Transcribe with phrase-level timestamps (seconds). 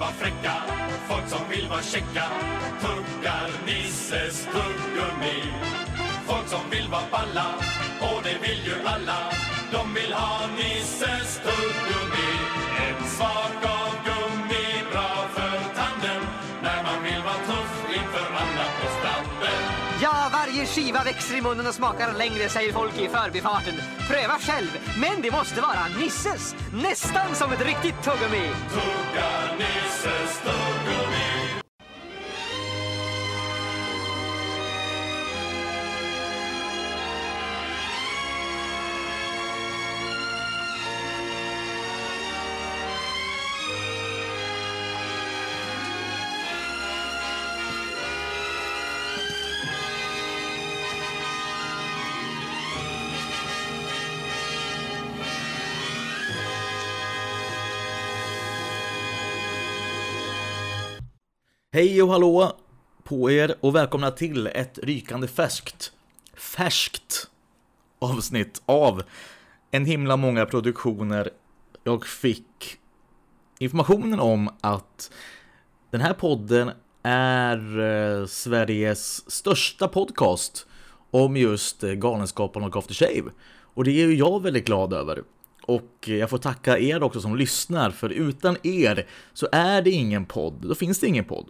[0.00, 0.52] vara fräcka,
[1.08, 2.24] folk som vill vara käcka
[2.80, 5.40] tuggar Nisses tuggummi.
[6.26, 7.54] Folk som vill vara balla,
[8.00, 9.20] och det vill ju alla,
[9.72, 12.32] de vill ha Nisses tuggummi.
[12.88, 13.79] En smak
[20.74, 23.74] skiva växer i munnen och smakar längre, säger folk i förbifarten.
[24.08, 26.54] Pröva själv, men det måste vara Nisses.
[26.72, 28.50] Nästan som ett riktigt tuggummi.
[28.72, 31.19] Tugga Nisses tuggummi.
[61.80, 62.52] Hej och hallå
[63.04, 65.92] på er och välkomna till ett rykande färskt,
[66.34, 67.30] färskt
[67.98, 69.02] avsnitt av
[69.70, 71.30] en himla många produktioner.
[71.84, 72.78] Jag fick
[73.58, 75.12] informationen om att
[75.90, 76.70] den här podden
[77.02, 80.66] är eh, Sveriges största podcast
[81.10, 83.30] om just eh, Galenskaparna och After Shave.
[83.74, 85.22] Och det är ju jag väldigt glad över.
[85.62, 90.26] Och jag får tacka er också som lyssnar, för utan er så är det ingen
[90.26, 91.46] podd, då finns det ingen podd.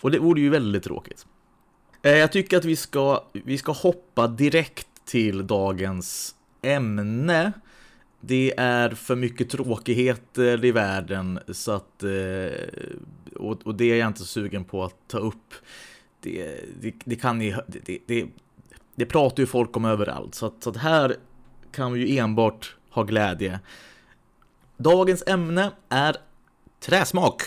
[0.00, 1.26] Och det vore ju väldigt tråkigt.
[2.02, 7.52] Eh, jag tycker att vi ska, vi ska hoppa direkt till dagens ämne.
[8.20, 12.68] Det är för mycket tråkigheter i världen så att, eh,
[13.36, 15.54] och, och det är jag inte sugen på att ta upp.
[16.20, 18.26] Det, det, det kan ni, det, det,
[18.94, 21.16] det pratar ju folk om överallt så att, så att här
[21.72, 23.60] kan vi ju enbart ha glädje.
[24.76, 26.16] Dagens ämne är
[26.80, 27.42] träsmak.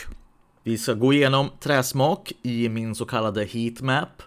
[0.64, 4.24] Vi ska gå igenom träsmak i min så kallade heatmap.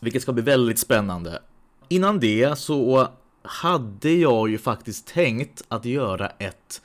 [0.00, 1.42] Vilket ska bli väldigt spännande.
[1.88, 3.08] Innan det så
[3.42, 6.82] hade jag ju faktiskt tänkt att göra ett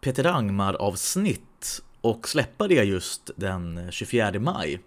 [0.00, 4.80] Peter Angmar avsnitt och släppa det just den 24 maj.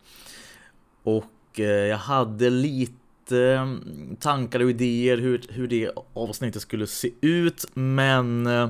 [1.04, 7.12] Och eh, jag hade lite mm, tankar och idéer hur, hur det avsnittet skulle se
[7.22, 8.70] ut men eh,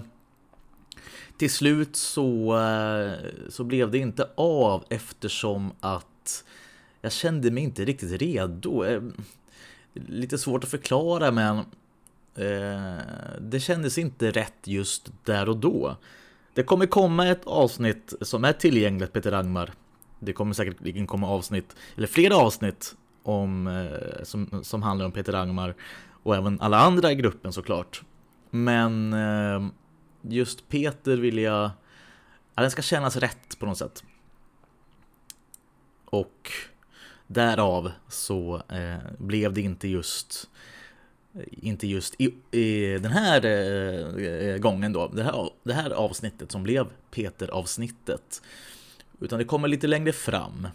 [1.39, 3.13] till slut så, eh,
[3.49, 6.43] så blev det inte av eftersom att
[7.01, 8.83] jag kände mig inte riktigt redo.
[8.83, 9.01] Eh,
[9.93, 11.57] lite svårt att förklara men
[12.35, 13.03] eh,
[13.41, 15.95] det kändes inte rätt just där och då.
[16.53, 19.73] Det kommer komma ett avsnitt som är tillgängligt Peter Rangmar.
[20.19, 23.87] Det kommer säkert komma avsnitt, eller flera avsnitt om,
[24.23, 25.75] som, som handlar om Peter Rangmar
[26.23, 28.03] och även alla andra i gruppen såklart.
[28.49, 29.69] Men eh,
[30.21, 31.71] just Peter vill jag...
[32.55, 34.03] Ja, den ska kännas rätt på något sätt.
[36.05, 36.51] Och
[37.27, 40.49] därav så eh, blev det inte just
[41.49, 46.63] inte just i, i den här eh, gången då, det här, det här avsnittet som
[46.63, 48.41] blev Peter-avsnittet.
[49.19, 50.67] Utan det kommer lite längre fram.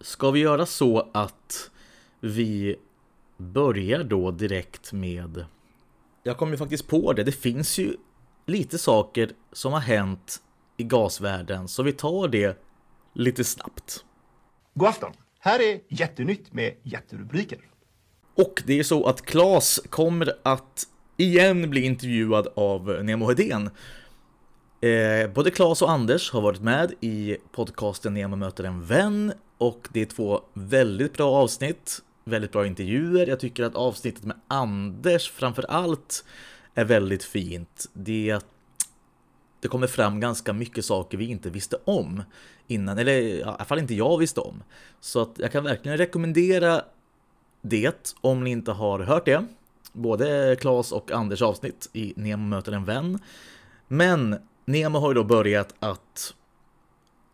[0.00, 1.70] Ska vi göra så att
[2.20, 2.76] vi
[3.36, 5.44] börjar då direkt med...
[6.22, 7.96] Jag kom ju faktiskt på det, det finns ju
[8.46, 10.40] lite saker som har hänt
[10.76, 12.62] i gasvärlden, så vi tar det
[13.14, 14.04] lite snabbt.
[14.74, 15.12] God afton!
[15.38, 17.58] Här är Jättenytt med jätterubriker.
[18.36, 23.70] Och det är så att Klas kommer att igen bli intervjuad av Nemo Hedén.
[24.80, 29.88] Eh, både Klas och Anders har varit med i podcasten Nemo möter en vän och
[29.92, 33.26] det är två väldigt bra avsnitt, väldigt bra intervjuer.
[33.26, 36.24] Jag tycker att avsnittet med Anders framför allt
[36.74, 37.90] är väldigt fint.
[37.92, 38.38] Det,
[39.60, 42.22] det kommer fram ganska mycket saker vi inte visste om
[42.66, 44.62] innan, eller i alla fall inte jag visste om.
[45.00, 46.82] Så att jag kan verkligen rekommendera
[47.62, 49.46] det om ni inte har hört det.
[49.92, 53.18] Både Klas och Anders avsnitt i Nemo möter en vän.
[53.88, 56.34] Men Nemo har ju då börjat att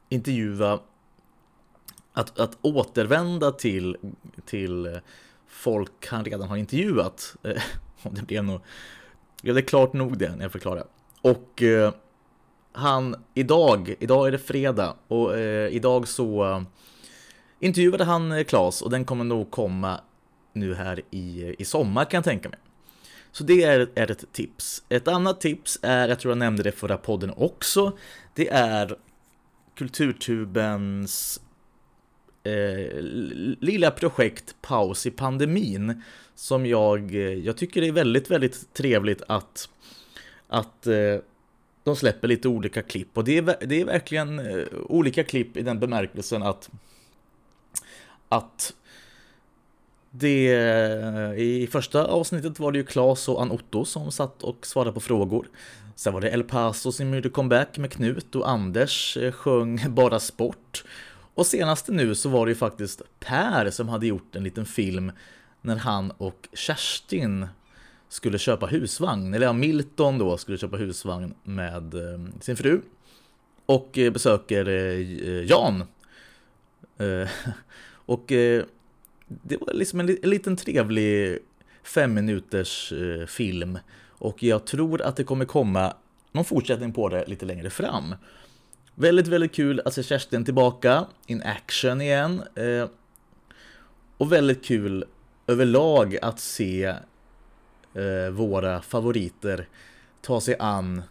[0.09, 0.81] intervjua
[2.13, 3.97] att, att återvända till,
[4.45, 5.01] till
[5.47, 7.37] folk han redan har intervjuat.
[8.03, 8.61] Och det blev nog
[9.43, 10.85] blev det klart nog det när jag förklarar.
[11.23, 11.93] Och eh,
[12.73, 16.63] han, idag, idag är det fredag och eh, idag så eh,
[17.61, 20.01] intervjuade han eh, Klas och den kommer nog komma
[20.53, 22.59] nu här i, i sommar kan jag tänka mig.
[23.33, 24.83] Så det är, är ett tips.
[24.89, 27.99] Ett annat tips är, jag tror jag nämnde det förra podden också,
[28.35, 28.97] det är
[29.75, 31.41] Kulturtubens
[32.45, 33.03] eh,
[33.61, 36.03] lilla projekt Paus i pandemin
[36.35, 39.69] som jag, eh, jag tycker är väldigt, väldigt trevligt att,
[40.49, 41.17] att eh,
[41.85, 45.63] de släpper lite olika klipp och det är, det är verkligen eh, olika klipp i
[45.63, 46.71] den bemärkelsen att
[48.29, 48.75] att
[50.11, 54.67] det, eh, I första avsnittet var det ju Klas och Ann Otto som satt och
[54.67, 55.47] svarade på frågor.
[55.95, 60.21] Sen var det El Paso som gjorde comeback med Knut och Anders eh, sjöng Bara
[60.21, 60.85] Sport.
[61.35, 65.13] Och senast nu så var det ju faktiskt Per som hade gjort en liten film
[65.63, 67.47] när han och Kerstin
[68.09, 72.81] skulle köpa husvagn, eller ja, Milton då skulle köpa husvagn med eh, sin fru.
[73.67, 75.85] Och eh, besöker eh, Jan.
[76.99, 77.29] Eh,
[77.93, 78.65] och eh,
[79.27, 81.39] det var liksom en, liten trevlig
[81.83, 82.93] fem minuters
[83.27, 83.79] film
[84.09, 85.95] och jag tror att det kommer komma
[86.33, 88.15] någon fortsättning på det lite längre fram.
[89.01, 92.43] Väldigt, väldigt kul att se Kerstin tillbaka in action igen.
[92.55, 92.89] Eh,
[94.19, 95.05] och väldigt kul
[95.47, 96.85] överlag att se
[97.95, 99.69] eh, våra favoriter
[100.21, 101.03] ta sig an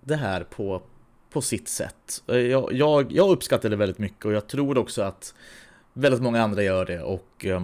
[0.00, 0.82] det här på,
[1.30, 2.22] på sitt sätt.
[2.26, 5.34] Eh, jag, jag, jag uppskattar det väldigt mycket och jag tror också att
[5.92, 7.62] väldigt många andra gör det och eh,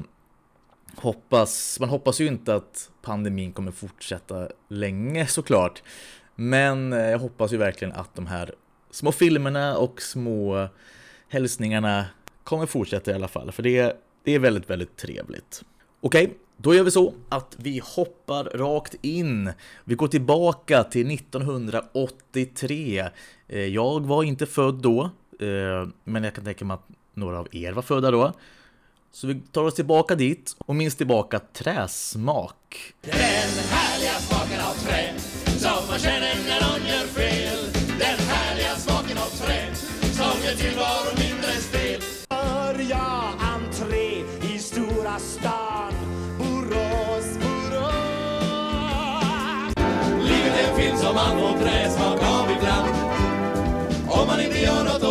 [0.97, 5.83] hoppas, man hoppas ju inte att pandemin kommer fortsätta länge såklart.
[6.35, 8.55] Men eh, jag hoppas ju verkligen att de här
[8.91, 10.69] små filmerna och små
[11.29, 12.07] hälsningarna
[12.45, 15.63] kommer fortsätta i alla fall, för det, det är väldigt, väldigt trevligt.
[16.01, 19.53] Okej, okay, då gör vi så att vi hoppar rakt in.
[19.85, 23.09] Vi går tillbaka till 1983.
[23.49, 25.03] Eh, jag var inte född då,
[25.41, 28.33] eh, men jag kan tänka mig att några av er var födda då.
[29.13, 32.95] Så vi tar oss tillbaka dit och minns tillbaka träsmak.
[33.01, 33.15] Den
[33.71, 35.15] härliga smaken av trä
[35.95, 37.59] man känner när någon gör fel.
[37.99, 39.75] Den härliga smaken av trä
[40.19, 42.01] som gör tillvaron mindre stel.
[42.29, 43.05] Börja
[43.55, 44.09] entré
[44.55, 45.93] i stora stan
[46.39, 47.75] Borås, Borås.
[50.29, 52.91] Livet är en film som man får träsmak av ibland.
[54.09, 55.04] Om man inte gör något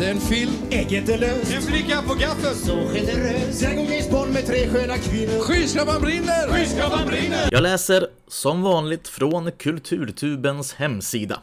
[0.00, 0.50] Är en film.
[0.70, 1.54] Ägget är löst.
[1.54, 2.54] En flicka på gaffeln.
[2.54, 3.62] Så generös.
[3.62, 5.40] Går Bond med tre sköna kvinnor.
[5.40, 6.48] Skyskrapan brinner.
[6.48, 7.48] Skyskrapan brinner.
[7.50, 11.40] Jag läser som vanligt från Kulturtubens hemsida.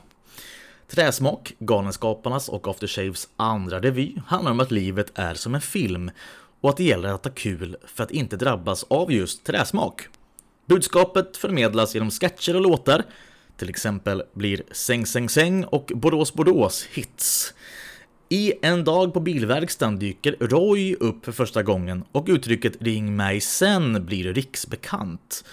[0.88, 6.12] Träsmak, Galenskaparnas och After Shaves andra revy handlar om att livet är som en film
[6.62, 10.08] och att det gäller att ha kul för att inte drabbas av just träsmak.
[10.66, 13.04] Budskapet förmedlas genom sketcher och låtar,
[13.58, 17.54] till exempel blir Säng Säng Säng och Borås Borås hits.
[18.34, 23.42] I En dag på bilverkstaden dyker Roy upp för första gången och uttrycket “ring mig
[23.42, 25.44] sen” blir riksbekant.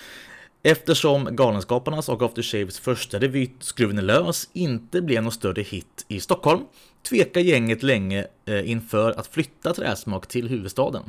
[0.63, 6.05] Eftersom Galenskaparnas och After Shaves första revy Skruven är lös inte blev någon större hit
[6.09, 6.61] i Stockholm
[7.09, 11.03] tvekar gänget länge eh, inför att flytta Träsmak till huvudstaden.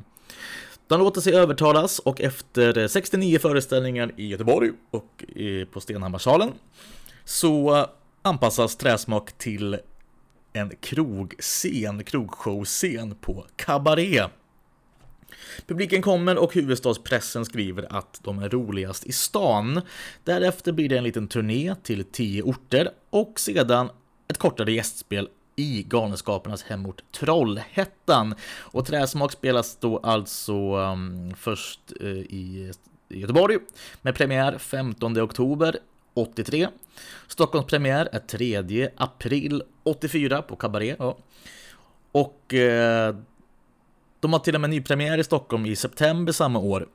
[0.87, 6.51] De låter sig övertalas och efter eh, 69 föreställningar i Göteborg och eh, på Stenhammarsalen
[7.25, 7.85] så
[8.21, 9.77] anpassas Träsmak till
[10.53, 14.31] en krogscen, krogshowscen på Cabaret.
[15.67, 19.81] Publiken kommer och huvudstadspressen skriver att de är roligast i stan.
[20.23, 23.89] Därefter blir det en liten turné till tio orter och sedan
[24.27, 28.35] ett kortare gästspel i Galenskapernas hemort Trollhättan.
[28.57, 32.71] Och Träsmak spelas då alltså um, först uh, i
[33.09, 33.57] Göteborg
[34.01, 35.79] med premiär 15 oktober
[36.13, 36.67] 83.
[37.27, 40.95] Stockholms premiär är 3 april 84 på Cabaret.
[40.99, 41.17] Ja.
[42.11, 43.15] Och eh,
[44.19, 46.87] de har till och med nypremiär i Stockholm i september samma år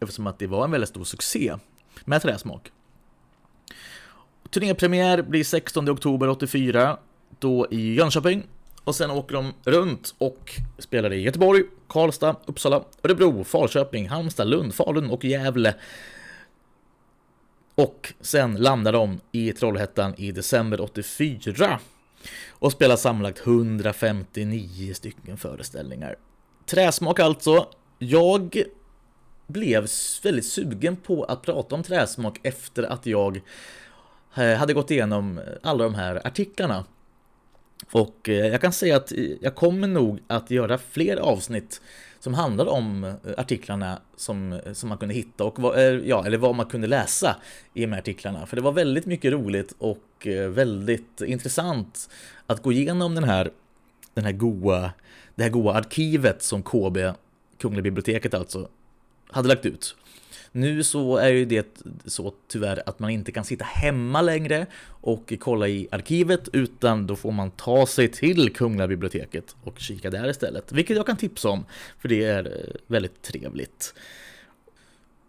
[0.00, 1.54] eftersom att det var en väldigt stor succé
[2.04, 2.72] med träsmak.
[4.50, 6.98] Turnépremiär blir 16 oktober 84
[7.38, 8.42] då i Jönköping
[8.84, 14.74] och sen åker de runt och spelar i Göteborg, Karlstad, Uppsala, Örebro, Falköping, Halmstad, Lund,
[14.74, 15.74] Falun och Gävle
[17.76, 21.80] och sen landar de i Trollhättan i december 84
[22.48, 26.16] och spelar sammanlagt 159 stycken föreställningar.
[26.66, 27.68] Träsmak alltså.
[27.98, 28.62] Jag
[29.46, 29.86] blev
[30.22, 33.40] väldigt sugen på att prata om träsmak efter att jag
[34.36, 36.84] eh, hade gått igenom alla de här artiklarna.
[37.90, 41.80] Och eh, jag kan säga att jag kommer nog att göra fler avsnitt
[42.20, 46.38] som handlar om eh, artiklarna som, eh, som man kunde hitta och vad, ja, eller
[46.38, 47.36] vad man kunde läsa
[47.74, 48.46] i de här artiklarna.
[48.46, 50.02] För det var väldigt mycket roligt och
[50.48, 52.10] väldigt intressant
[52.46, 53.50] att gå igenom den här,
[54.14, 54.90] den här goa,
[55.34, 56.98] det här goa arkivet som KB,
[57.58, 58.68] Kungliga biblioteket alltså,
[59.28, 59.96] hade lagt ut.
[60.52, 65.32] Nu så är ju det så tyvärr att man inte kan sitta hemma längre och
[65.40, 70.28] kolla i arkivet utan då får man ta sig till Kungliga biblioteket och kika där
[70.28, 70.72] istället.
[70.72, 71.64] Vilket jag kan tipsa om
[71.98, 73.94] för det är eh, väldigt trevligt.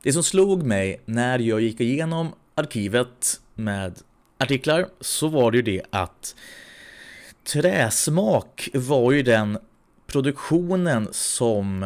[0.04, 4.00] Det som slog mig när jag gick igenom arkivet med
[4.38, 6.36] artiklar så var det ju det att
[7.44, 9.58] Träsmak var ju den
[10.08, 11.86] produktionen som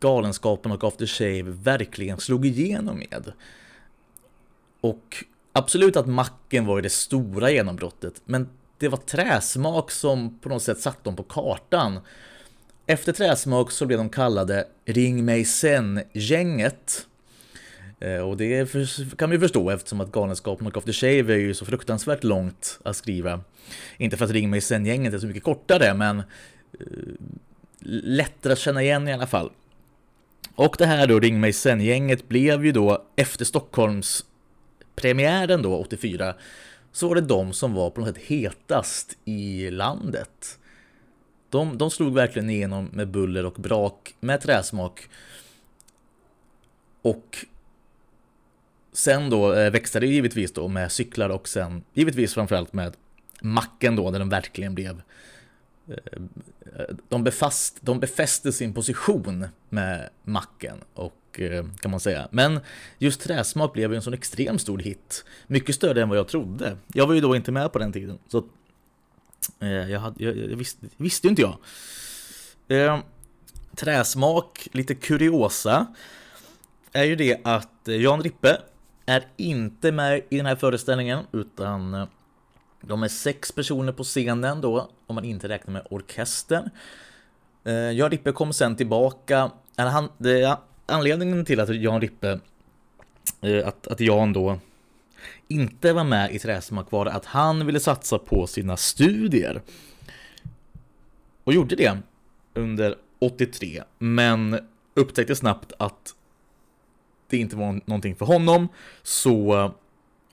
[0.00, 3.32] Galenskapen och After Shave verkligen slog igenom med.
[4.80, 8.48] Och absolut att macken var det stora genombrottet, men
[8.78, 12.00] det var träsmak som på något sätt satte dem på kartan.
[12.86, 17.06] Efter träsmak så blev de kallade Ring mig sen-gänget.
[18.00, 18.72] Eh, och det
[19.18, 22.96] kan vi förstå eftersom att Galenskapen och After Shave är ju så fruktansvärt långt att
[22.96, 23.40] skriva.
[23.96, 26.24] Inte för att Ring mig sen-gänget är så mycket kortare, men eh,
[27.80, 29.50] lättare att känna igen i alla fall.
[30.54, 34.24] Och det här då, Ring mig sen-gänget, blev ju då efter Stockholms
[34.94, 36.34] premiären då, 84,
[36.92, 40.58] så var det de som var på något sätt hetast i landet.
[41.50, 45.08] De, de slog verkligen igenom med buller och brak, med träsmak.
[47.02, 47.46] Och
[48.92, 52.96] sen då eh, växte det givetvis då med cyklar och sen givetvis framförallt med
[53.40, 55.02] macken då, där den verkligen blev eh,
[55.88, 56.22] Eh,
[57.08, 62.28] de, befast, de befäste sin position med macken och eh, kan man säga.
[62.30, 62.60] Men
[62.98, 65.24] just träsmak blev ju en sån extremt stor hit.
[65.46, 66.76] Mycket större än vad jag trodde.
[66.94, 68.18] Jag var ju då inte med på den tiden.
[68.28, 68.44] Så
[69.60, 71.56] eh, jag, hade, jag, jag visste, visste ju inte jag.
[72.68, 72.98] Eh,
[73.76, 75.86] träsmak, lite kuriosa,
[76.92, 78.60] är ju det att Jan Rippe
[79.06, 82.06] är inte med i den här föreställningen utan
[82.86, 86.70] de är sex personer på scenen då, om man inte räknar med orkestern.
[87.64, 89.50] Eh, Jan Rippe kom sen tillbaka.
[89.76, 92.40] Han, det, anledningen till att Jan Rippe,
[93.40, 94.58] eh, att, att Jan då
[95.48, 99.62] inte var med i Träsmak var att han ville satsa på sina studier.
[101.44, 101.98] Och gjorde det
[102.54, 104.58] under 83, men
[104.94, 106.14] upptäckte snabbt att
[107.28, 108.68] det inte var någonting för honom,
[109.02, 109.70] så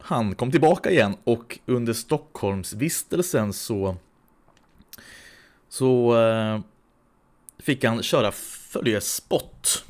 [0.02, 3.98] han kom tillbaka igen och under Stockholmsvistelsen så
[5.70, 6.60] så eh,
[7.60, 9.86] fick han köra följespott.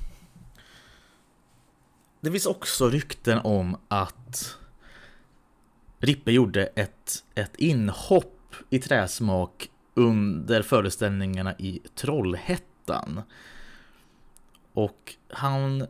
[2.19, 4.57] Det finns också rykten om att
[5.99, 13.21] Rippe gjorde ett, ett inhopp i träsmak under föreställningarna i Trollhättan.
[14.73, 15.87] Och han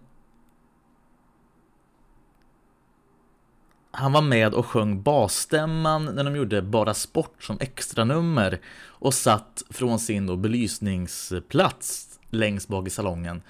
[3.91, 9.63] Han var med och sjöng basstämman när de gjorde Bara Sport som extranummer och satt
[9.69, 13.41] från sin då belysningsplats längst bak i salongen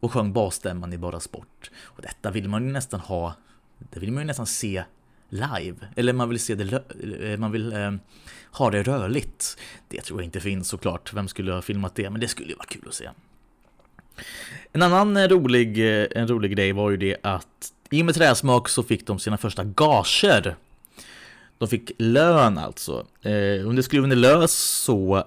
[0.00, 1.70] och sjöng basstämman i Bara Sport.
[1.82, 3.34] Och detta vill man ju nästan ha,
[3.78, 4.84] det vill man ju nästan se
[5.28, 5.76] live.
[5.96, 6.82] Eller man vill se det,
[7.32, 7.92] eh, man vill eh,
[8.52, 9.58] ha det rörligt.
[9.88, 11.12] Det tror jag inte finns såklart.
[11.12, 12.10] Vem skulle ha filmat det?
[12.10, 13.10] Men det skulle ju vara kul att se.
[14.72, 18.14] En annan eh, rolig, eh, en rolig grej var ju det att i och med
[18.14, 20.56] träsmak så fick de sina första gager.
[21.58, 23.06] De fick lön alltså.
[23.22, 25.24] Eh, under i lös så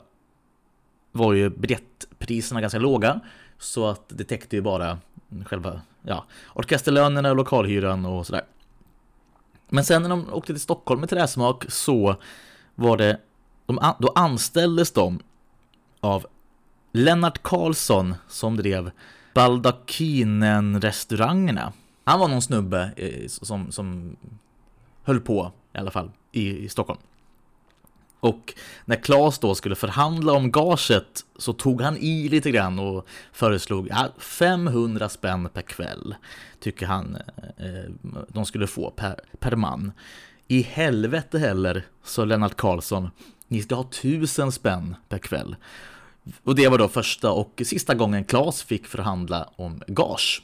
[1.11, 3.19] var ju biljettpriserna ganska låga.
[3.59, 4.99] Så att det täckte ju bara
[5.45, 8.43] själva ja, orkesterlönerna, lokalhyran och sådär.
[9.69, 12.15] Men sen när de åkte till Stockholm med träsmak så
[12.75, 13.19] var det,
[13.65, 15.19] de, då anställdes de
[15.99, 16.25] av
[16.91, 18.91] Lennart Karlsson som drev
[19.33, 21.73] Baldakinen-restaurangerna
[22.05, 24.15] han var någon snubbe eh, som, som
[25.03, 26.99] höll på i alla fall i, i Stockholm.
[28.19, 28.53] Och
[28.85, 33.87] när Claes då skulle förhandla om gaget så tog han i lite grann och föreslog
[33.89, 36.15] ja, 500 spänn per kväll.
[36.59, 37.17] Tycker han
[37.57, 37.89] eh, eh,
[38.27, 39.91] de skulle få per, per man.
[40.47, 43.09] I helvete heller, sa Lennart Karlsson.
[43.47, 45.55] Ni ska ha tusen spänn per kväll.
[46.43, 50.43] Och det var då första och sista gången Claes fick förhandla om gage.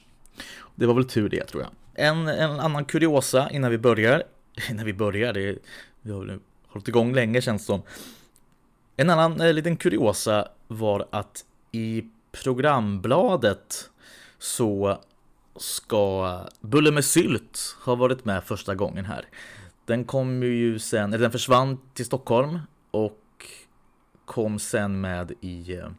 [0.75, 1.71] Det var väl tur det tror jag.
[1.93, 4.23] En, en annan kuriosa innan vi börjar.
[4.69, 5.57] Innan vi börjar, det,
[6.01, 7.81] vi har hållit igång länge känns det som.
[8.97, 13.89] En annan eh, liten kuriosa var att i programbladet
[14.39, 15.01] så
[15.55, 19.25] ska Bulle med sylt ha varit med första gången här.
[19.85, 22.59] Den kom ju sen, eller den försvann till Stockholm
[22.91, 23.45] och
[24.25, 25.89] kom sen med i eh,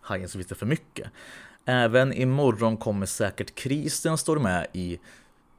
[0.00, 1.10] Hajen som visste för mycket.
[1.64, 4.98] Även imorgon kommer säkert krisen står med i,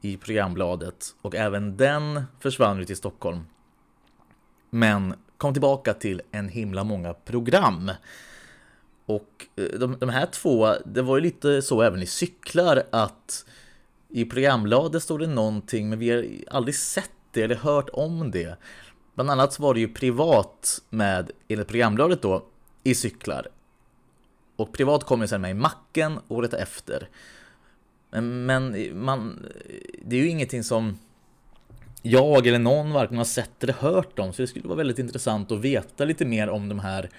[0.00, 3.46] i programbladet och även den försvann ut i Stockholm.
[4.70, 7.90] Men kom tillbaka till en himla många program.
[9.06, 13.46] Och eh, de, de här två, det var ju lite så även i cyklar att
[14.08, 18.56] i programbladet stod det någonting men vi har aldrig sett det eller hört om det.
[19.14, 22.44] Bland annat så var det ju privat med, enligt programbladet då,
[22.82, 23.48] i cyklar.
[24.62, 27.08] Och privat kom ju sen med i Macken året efter.
[28.10, 29.46] Men, men man,
[30.04, 30.98] det är ju ingenting som
[32.02, 34.32] jag eller någon varken har sett eller hört om.
[34.32, 37.10] Så det skulle vara väldigt intressant att veta lite mer om de här,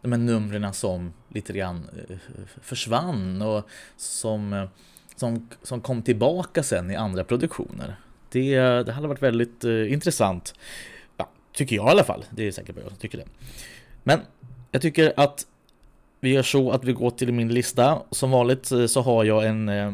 [0.00, 2.16] de här numren som lite grann eh,
[2.62, 4.68] försvann och som, eh,
[5.16, 7.96] som, som kom tillbaka sen i andra produktioner.
[8.30, 10.54] Det, det hade varit väldigt uh, intressant.
[11.16, 12.24] Ja, tycker jag i alla fall.
[12.30, 13.24] Det är säkert vad jag som tycker det.
[14.02, 14.20] Men
[14.70, 15.46] jag tycker att
[16.20, 18.02] vi gör så att vi går till min lista.
[18.10, 19.92] Som vanligt eh, så har jag en, eh,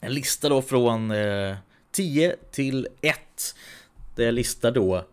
[0.00, 1.56] en lista då från eh,
[1.92, 3.16] 10 till 1.
[4.16, 5.04] Där jag listar då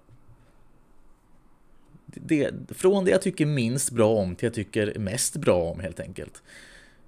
[2.06, 6.00] det, från det jag tycker minst bra om till jag tycker mest bra om helt
[6.00, 6.44] enkelt.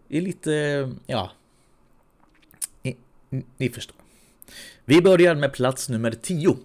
[0.08, 0.52] Det är lite,
[1.06, 1.32] ja,
[2.82, 2.98] ni,
[3.58, 3.96] ni förstår.
[4.86, 6.58] Vi börjar med plats nummer 10.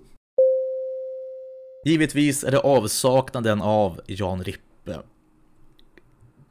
[1.84, 4.98] Givetvis är det avsaknaden av Jan Rippe.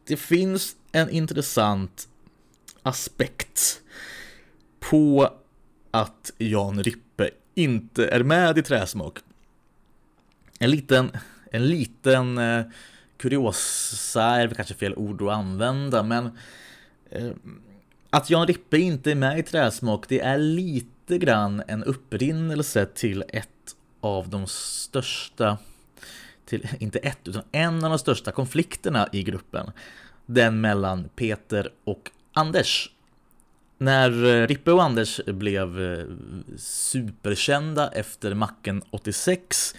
[0.05, 2.07] Det finns en intressant
[2.83, 3.81] aspekt
[4.79, 5.33] på
[5.91, 9.19] att Jan Rippe inte är med i Träsmak.
[10.59, 11.11] En liten,
[11.51, 12.65] en liten eh,
[13.17, 16.37] kuriosa är väl kanske fel ord att använda, men
[17.09, 17.31] eh,
[18.09, 23.23] att Jan Rippe inte är med i Träsmak, det är lite grann en upprinnelse till
[23.27, 23.49] ett
[24.01, 25.57] av de största,
[26.45, 29.71] till, inte ett, utan en av de största konflikterna i gruppen.
[30.25, 32.89] Den mellan Peter och Anders.
[33.77, 36.05] När eh, Rippe och Anders blev eh,
[36.57, 39.75] superkända efter Macken 86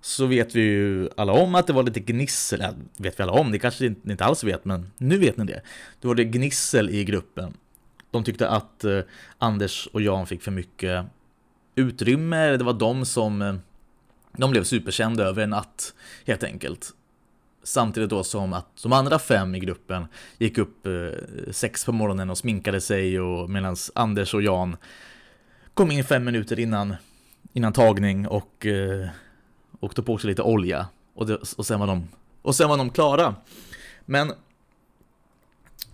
[0.00, 3.32] så vet vi ju alla om att det var lite gnissel, ja, vet vi alla
[3.32, 5.62] om, det kanske ni inte alls vet, men nu vet ni det.
[6.00, 7.54] Då var det gnissel i gruppen.
[8.10, 9.00] De tyckte att eh,
[9.38, 11.04] Anders och Jan fick för mycket
[11.74, 13.60] utrymme, det var de som
[14.36, 15.94] de blev superkända över en natt
[16.26, 16.90] helt enkelt.
[17.62, 20.06] Samtidigt då som att de andra fem i gruppen
[20.38, 24.76] gick upp eh, sex på morgonen och sminkade sig och medan Anders och Jan
[25.74, 26.94] kom in fem minuter innan,
[27.52, 29.08] innan tagning och, eh,
[29.80, 30.86] och tog på sig lite olja.
[31.14, 32.08] Och, det, och, sen var de,
[32.42, 33.34] och sen var de klara.
[34.04, 34.32] Men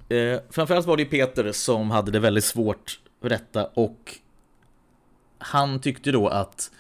[0.09, 4.19] eh, framförallt var det Peter som hade det väldigt svårt för detta och
[5.39, 6.71] han tyckte då att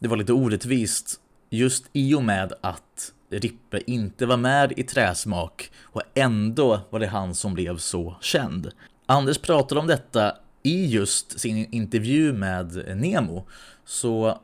[0.00, 5.70] det var lite orättvist just i och med att Rippe inte var med i Träsmak
[5.82, 8.70] och ändå var det han som blev så känd.
[9.06, 13.46] Anders pratade om detta i just sin intervju med Nemo,
[13.84, 14.40] så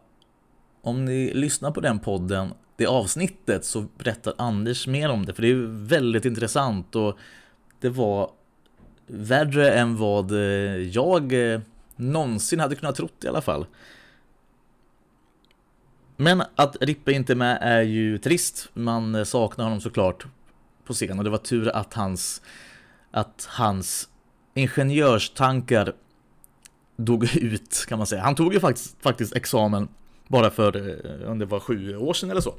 [0.83, 5.43] om ni lyssnar på den podden, det avsnittet, så berättar Anders mer om det, för
[5.43, 7.19] det är väldigt intressant och
[7.81, 8.31] det var
[9.07, 10.33] värre än vad
[10.93, 11.61] jag eh,
[11.97, 13.67] någonsin hade kunnat trott i alla fall.
[16.17, 18.69] Men att Rippe inte är med är ju trist.
[18.75, 20.27] Man saknar honom såklart
[20.85, 22.43] på scen och det var tur att hans,
[23.11, 24.09] att hans
[24.55, 25.93] ingenjörstankar
[26.97, 28.23] dog ut kan man säga.
[28.23, 29.89] Han tog ju faktiskt, faktiskt examen
[30.29, 32.55] bara för, eh, om det var sju år sedan eller så.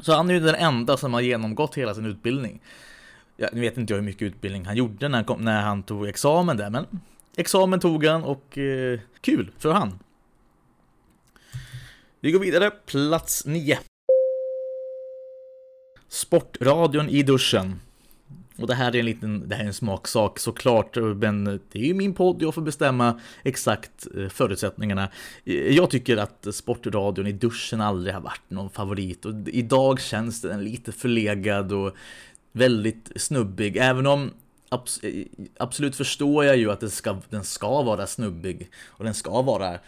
[0.00, 2.60] Så han är ju den enda som har genomgått hela sin utbildning.
[3.36, 5.82] Jag, nu vet inte jag hur mycket utbildning han gjorde när han, kom, när han
[5.82, 6.86] tog examen där, men
[7.36, 9.98] examen tog han och eh, kul för han.
[12.24, 13.78] Vi går vidare, plats 9.
[16.08, 17.80] Sportradion i duschen.
[18.58, 21.84] Och det här är en liten, det här är en smaksak såklart, men det är
[21.84, 25.08] ju min podd, jag får bestämma exakt eh, förutsättningarna.
[25.44, 30.40] Eh, jag tycker att sportradion i duschen aldrig har varit någon favorit och idag känns
[30.40, 31.94] den lite förlegad och
[32.52, 34.30] väldigt snubbig, även om
[35.02, 35.24] eh,
[35.58, 39.78] absolut förstår jag ju att den ska, den ska vara snubbig och den ska vara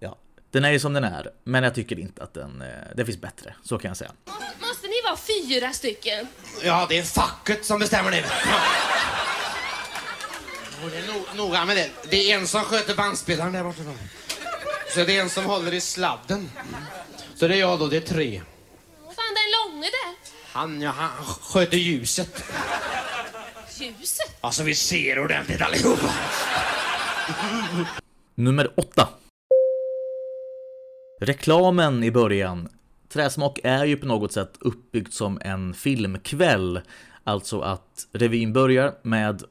[0.00, 0.16] ja,
[0.50, 2.62] den är ju som den är, men jag tycker inte att den...
[2.62, 4.12] Eh, det finns bättre, så kan jag säga.
[4.60, 6.26] Måste ni vara fyra stycken?
[6.64, 8.24] Ja, det är facket som bestämmer det.
[10.84, 11.90] Och det är no noga med det.
[12.10, 13.82] Det är en som sköter bandspelaren där borta.
[14.94, 16.50] Så det är en som håller i sladden.
[17.34, 18.42] Så det är jag då, det är tre.
[19.04, 20.14] Fan, den långe där?
[20.52, 22.44] Han, ja, han sköter ljuset.
[23.78, 24.36] Ljuset?
[24.40, 26.14] Alltså vi ser ordentligt allihopa.
[28.34, 29.08] Nummer åtta.
[31.20, 32.68] Reklamen i början.
[33.08, 36.80] Träsmak är ju på något sätt uppbyggt som en filmkväll.
[37.24, 39.42] Alltså att revyn börjar med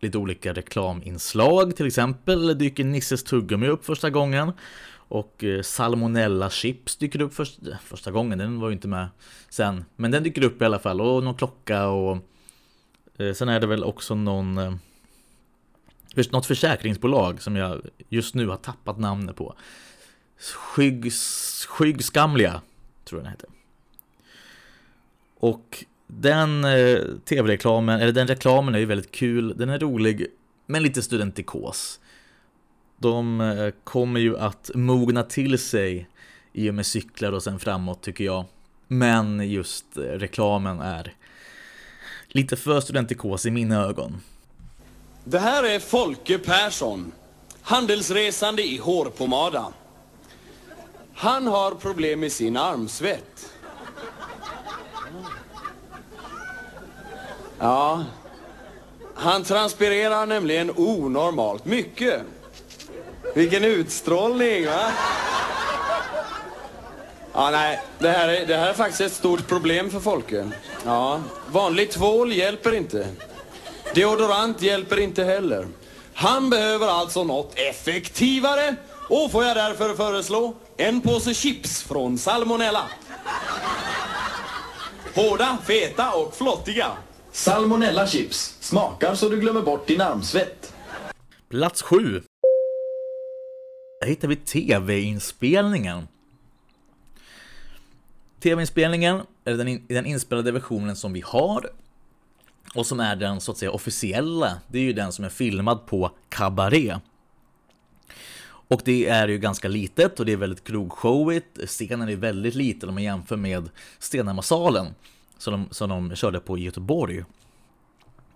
[0.00, 1.76] lite olika reklaminslag.
[1.76, 4.52] Till exempel dyker Nisses tuggummi upp första gången.
[4.94, 9.08] Och eh, salmonella chips dyker upp först, första gången, den var ju inte med
[9.48, 9.84] sen.
[9.96, 12.18] Men den dyker upp i alla fall och någon klocka och
[13.18, 14.74] eh, sen är det väl också någon eh,
[16.30, 19.54] något försäkringsbolag som jag just nu har tappat namnet på.
[20.42, 21.12] Skygg,
[21.68, 22.60] Skyggskamliga,
[23.04, 23.48] tror jag den heter.
[25.36, 30.26] Och den eh, tv-reklamen, eller den reklamen är ju väldigt kul, den är rolig,
[30.66, 32.00] men lite studentikos.
[32.96, 36.08] De eh, kommer ju att mogna till sig
[36.52, 38.44] i och med cyklar och sen framåt tycker jag.
[38.88, 41.14] Men just eh, reklamen är
[42.28, 44.20] lite för studentikos i mina ögon.
[45.24, 47.12] Det här är Folke Persson,
[47.62, 49.72] handelsresande i hårpomada.
[51.14, 53.52] Han har problem med sin armsvett.
[57.58, 58.04] Ja,
[59.14, 62.22] han transpirerar nämligen onormalt mycket.
[63.34, 64.92] Vilken utstrålning, va?
[67.32, 70.50] Ja, nej, det här, är, det här är faktiskt ett stort problem för Folke.
[70.84, 73.06] Ja, vanlig tvål hjälper inte.
[73.94, 75.66] Deodorant hjälper inte heller.
[76.14, 78.76] Han behöver alltså något effektivare
[79.08, 82.88] och får jag därför föreslå en påse chips från Salmonella.
[85.14, 86.86] Hårda, feta och flottiga.
[87.32, 88.56] Salmonella chips.
[88.60, 90.74] Smakar så du glömmer bort din armsvett.
[91.48, 92.22] Plats 7.
[94.00, 96.08] Där hittar vi tv-inspelningen.
[98.40, 101.70] Tv-inspelningen är den, in, den inspelade versionen som vi har
[102.74, 104.58] och som är den så att säga officiella.
[104.68, 107.00] Det är ju den som är filmad på Cabaret.
[108.72, 111.58] Och det är ju ganska litet och det är väldigt krogshowigt.
[111.66, 114.86] Scenen är väldigt liten om man jämför med Stenhammarsalen
[115.38, 117.24] som de, som de körde på i Göteborg.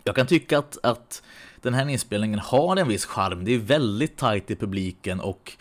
[0.04, 1.22] Jag kan tycka att, att
[1.60, 3.44] den här inspelningen har en viss charm.
[3.44, 5.52] Det är väldigt tajt i publiken och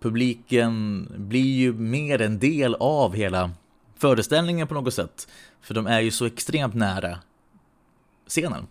[0.00, 3.50] publiken blir ju mer en del av hela
[3.96, 5.28] föreställningen på något sätt.
[5.60, 7.18] För de är ju så extremt nära
[8.26, 8.66] scenen.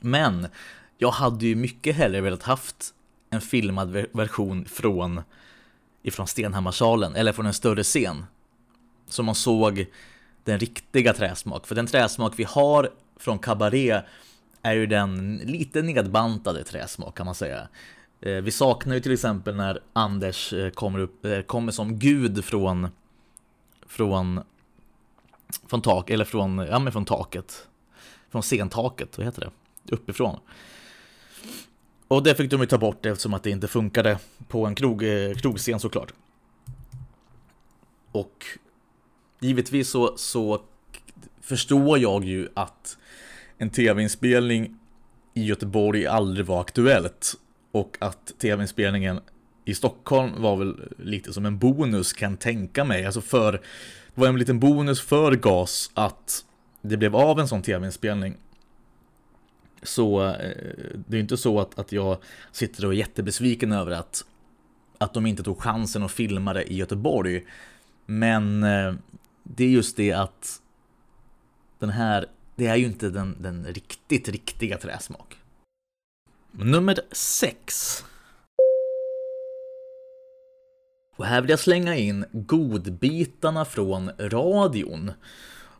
[0.00, 0.46] Men
[0.98, 2.94] jag hade ju mycket hellre velat haft
[3.32, 5.20] en filmad version från
[6.02, 8.24] ifrån Stenhammarsalen eller från en större scen.
[9.08, 9.86] Så man såg
[10.44, 11.66] den riktiga träsmak.
[11.66, 14.04] För den träsmak vi har från Cabaret
[14.62, 17.68] är ju den lite nedbantade träsmak kan man säga.
[18.20, 22.44] Eh, vi saknar ju till exempel när Anders eh, kommer, upp, eh, kommer som gud
[22.44, 22.88] från
[23.86, 24.40] från
[25.66, 27.68] från tak, eller från, ja men från taket.
[28.30, 29.50] Från scentaket, vad heter det?
[29.94, 30.40] Uppifrån.
[32.12, 35.02] Och det fick de ju ta bort eftersom att det inte funkade på en krog,
[35.02, 36.12] eh, krogscen såklart.
[38.12, 38.46] Och
[39.40, 40.62] givetvis så, så
[41.40, 42.98] förstår jag ju att
[43.58, 44.78] en tv-inspelning
[45.34, 47.34] i Göteborg aldrig var aktuellt
[47.70, 49.20] och att tv-inspelningen
[49.64, 53.06] i Stockholm var väl lite som en bonus kan tänka mig.
[53.06, 56.44] Alltså för, det var en liten bonus för GAS att
[56.82, 58.36] det blev av en sån tv-inspelning.
[59.82, 60.56] Så eh,
[61.06, 62.18] det är inte så att, att jag
[62.52, 64.24] sitter och är jättebesviken över att,
[64.98, 67.44] att de inte tog chansen att filma det i Göteborg.
[68.06, 68.94] Men eh,
[69.42, 70.60] det är just det att
[71.78, 75.38] den här, det är ju inte den, den riktigt, riktiga träsmak.
[76.50, 78.04] Nummer 6.
[81.16, 85.12] Och här vill jag slänga in godbitarna från radion.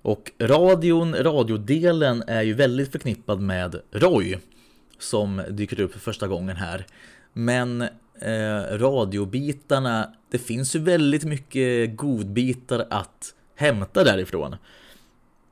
[0.03, 4.39] Och radion, radiodelen är ju väldigt förknippad med Roy
[4.99, 6.87] som dyker upp för första gången här.
[7.33, 7.83] Men
[8.21, 14.57] eh, radiobitarna, det finns ju väldigt mycket godbitar att hämta därifrån.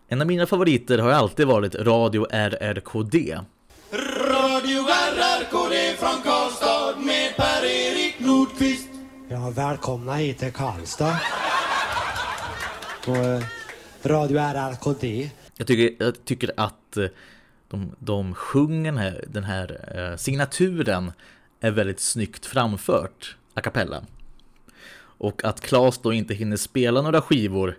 [0.08, 3.38] En av mina favoriter har alltid varit Radio RRKD.
[4.30, 8.88] Radio RRKD från Karlstad med Per-Erik Nordqvist.
[9.28, 11.20] Ja, välkomna hit till Karlstad.
[13.04, 13.42] På eh,
[14.02, 15.30] Radio RRKD.
[15.56, 17.06] Jag tycker, jag tycker att eh,
[17.68, 21.12] de, de sjunger den här, den här eh, signaturen
[21.60, 24.02] är väldigt snyggt framfört a cappella.
[25.02, 27.78] Och att Klas då inte hinner spela några skivor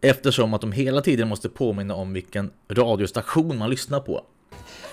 [0.00, 4.24] eftersom att de hela tiden måste påminna om vilken radiostation man lyssnar på.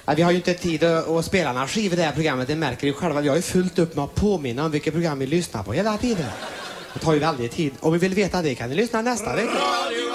[0.05, 2.55] Ja, vi har ju inte tid att, spela några skivor i det här programmet, det
[2.55, 3.21] märker ni själva.
[3.21, 5.97] Vi har ju fullt upp med att påminna om vilket program vi lyssnar på hela
[5.97, 6.29] tiden.
[6.93, 7.73] Det tar ju väldigt tid.
[7.79, 9.51] Om vi vill veta det kan ni lyssna nästa vecka.
[9.51, 10.06] Radio.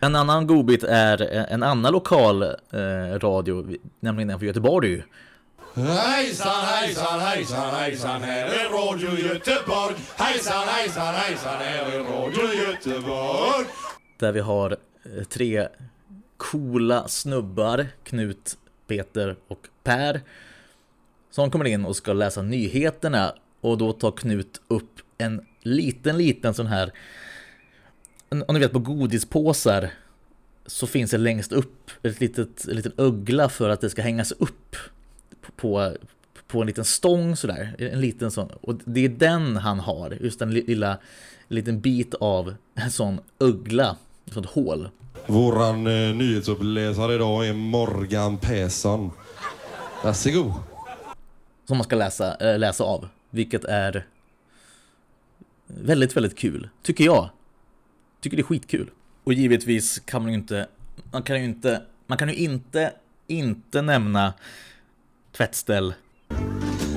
[0.00, 5.02] En annan godbit är en annan lokal eh, radio, nämligen den för Göteborg.
[5.74, 9.94] Hejsan, hejsan, hejsan, hejsan, här är Radio Göteborg.
[10.16, 13.66] Hejsan, hejsan, hejsan, här är Radio Göteborg.
[14.18, 14.70] Där vi har
[15.16, 15.68] eh, tre
[16.36, 20.20] coola snubbar, Knut, Peter och Per.
[21.30, 26.54] Som kommer in och ska läsa nyheterna och då tar Knut upp en liten, liten
[26.54, 26.92] sån här
[28.28, 29.90] om ni vet på godispåsar
[30.66, 34.32] så finns det längst upp ett litet, en liten ögla för att det ska hängas
[34.32, 34.76] upp
[35.56, 35.92] på,
[36.46, 37.74] på en liten stång sådär.
[37.78, 38.48] En liten sån.
[38.60, 40.98] Och det är den han har, just en lilla
[41.48, 44.88] en liten bit av en sån ögla, ett sånt hål.
[45.26, 49.10] Våran eh, nyhetsuppläsare idag är Morgan Persson.
[50.04, 50.52] Varsågod.
[51.64, 53.08] Som man ska läsa, äh, läsa av.
[53.30, 54.06] Vilket är
[55.66, 56.68] väldigt, väldigt kul.
[56.82, 57.30] Tycker jag.
[58.20, 58.90] Tycker det är skitkul.
[59.24, 60.66] Och givetvis kan man ju inte,
[61.12, 62.92] man kan ju inte, man kan ju inte,
[63.26, 64.32] inte nämna
[65.36, 65.94] tvättställ.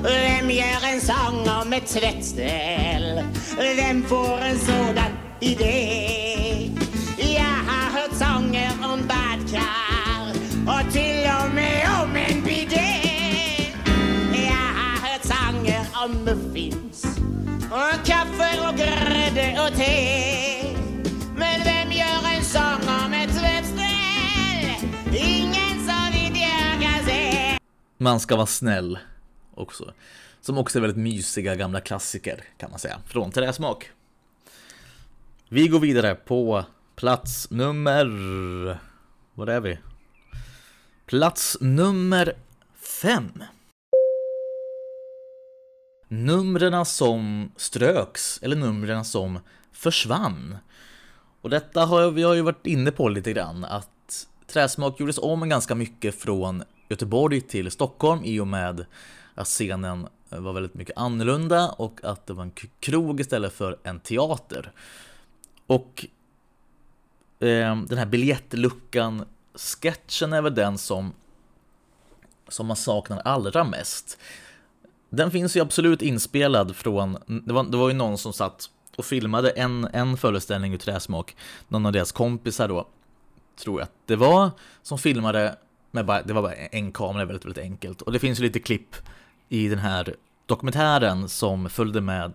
[0.02, 3.24] Vem gör en sång om ett tvättställ?
[3.56, 6.70] Vem får en sådan idé?
[7.18, 10.32] Jag har hört sånger om badkar
[10.66, 13.00] och till och med om en bidé.
[14.34, 17.04] Jag har hört sånger om muffins
[17.70, 20.61] och kaffe och grädde och te.
[28.02, 28.98] Man ska vara snäll
[29.54, 29.92] också.
[30.40, 32.98] Som också är väldigt mysiga gamla klassiker kan man säga.
[33.06, 33.90] Från träsmak.
[35.48, 36.64] Vi går vidare på
[36.96, 38.06] plats nummer...
[39.34, 39.78] Var är vi?
[41.06, 42.34] Plats nummer
[43.02, 43.44] fem.
[46.08, 49.38] Numren som ströks, eller numren som
[49.72, 50.56] försvann.
[51.40, 55.48] Och detta har vi har ju varit inne på lite grann, att Träsmak gjordes om
[55.48, 56.62] ganska mycket från
[56.92, 58.84] Göteborg till Stockholm i och med
[59.34, 64.00] att scenen var väldigt mycket annorlunda och att det var en krog istället för en
[64.00, 64.72] teater.
[65.66, 66.06] Och
[67.40, 69.24] eh, den här biljettluckan
[69.54, 71.12] sketchen är väl den som
[72.48, 74.18] som man saknar allra mest.
[75.10, 79.04] Den finns ju absolut inspelad från, det var, det var ju någon som satt och
[79.04, 81.36] filmade en, en föreställning ur Träsmak,
[81.68, 82.88] någon av deras kompisar då,
[83.56, 84.50] tror jag att det var,
[84.82, 85.56] som filmade
[85.92, 88.02] med bara, det var bara en kamera, väldigt, väldigt enkelt.
[88.02, 88.96] Och det finns ju lite klipp
[89.48, 92.32] i den här dokumentären som följde med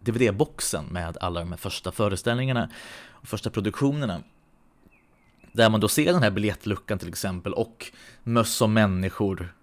[0.00, 2.70] DVD-boxen med alla de här första föreställningarna
[3.10, 4.22] och första produktionerna.
[5.52, 9.54] Där man då ser den här biljettluckan till exempel och Möss och människor.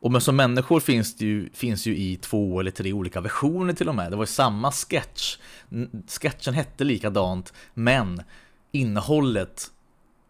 [0.00, 3.72] Och Möss och människor finns, det ju, finns ju i två eller tre olika versioner
[3.72, 4.12] till och med.
[4.12, 5.38] Det var ju samma sketch.
[6.08, 8.22] Sketchen hette likadant, men
[8.72, 9.70] innehållet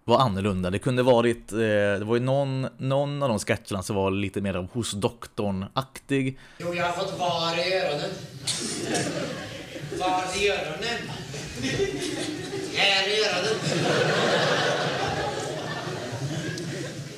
[0.08, 0.70] var annorlunda.
[0.70, 4.40] Det kunde varit, eh, det var ju någon, någon av de sketcherna som var lite
[4.40, 6.38] mer hos doktorn-aktig.
[6.58, 8.10] Jo, jag har fått var i öronen.
[9.98, 11.00] Var i öronen.
[12.74, 13.58] Här i öronen.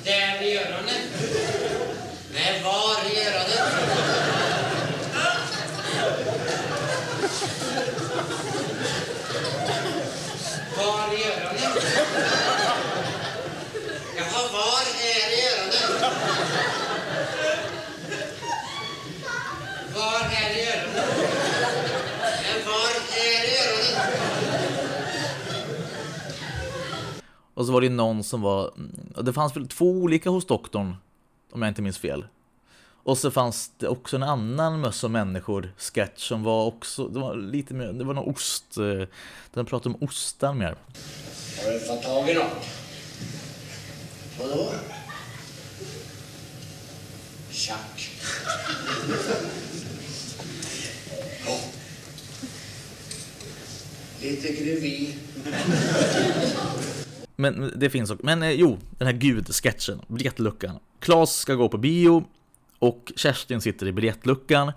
[0.03, 1.01] Där i öronen.
[2.33, 4.81] Nej, var i öronen.
[10.77, 11.71] Var i öronen.
[14.17, 16.11] Jaha, var är i öronen?
[20.21, 21.09] Var är i öronen?
[22.43, 24.11] Men var är i öronen?
[27.53, 28.73] Och så var det någon som var,
[29.21, 30.95] det fanns väl två olika hos doktorn,
[31.51, 32.25] om jag inte minns fel.
[33.03, 37.35] Och så fanns det också en annan Möss och människor-sketch som var också, det var
[37.35, 39.07] lite mer, det var någon ost, eh,
[39.53, 40.75] den pratade om ostar mer.
[41.65, 42.65] Har du fått tag i något?
[44.39, 44.69] Vadå?
[47.51, 48.11] Tjack.
[54.21, 55.15] Lite vi.
[57.35, 60.79] Men det finns också, men eh, jo, den här gud-sketchen, biljettluckan.
[60.99, 62.25] Klas ska gå på bio
[62.79, 64.71] och Kerstin sitter i biljettluckan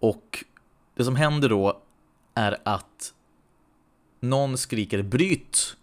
[0.00, 0.44] och
[0.94, 1.82] det som händer då
[2.34, 3.12] är att
[4.20, 5.76] någon skriker bryt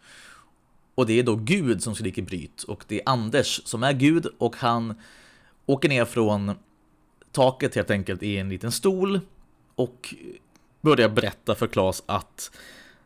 [0.95, 4.27] och det är då Gud som skriker bryt och det är Anders som är Gud
[4.37, 4.95] och han
[5.65, 6.51] åker ner från
[7.31, 9.19] taket helt enkelt i en liten stol
[9.75, 10.15] och
[10.81, 12.51] börjar berätta för Klas att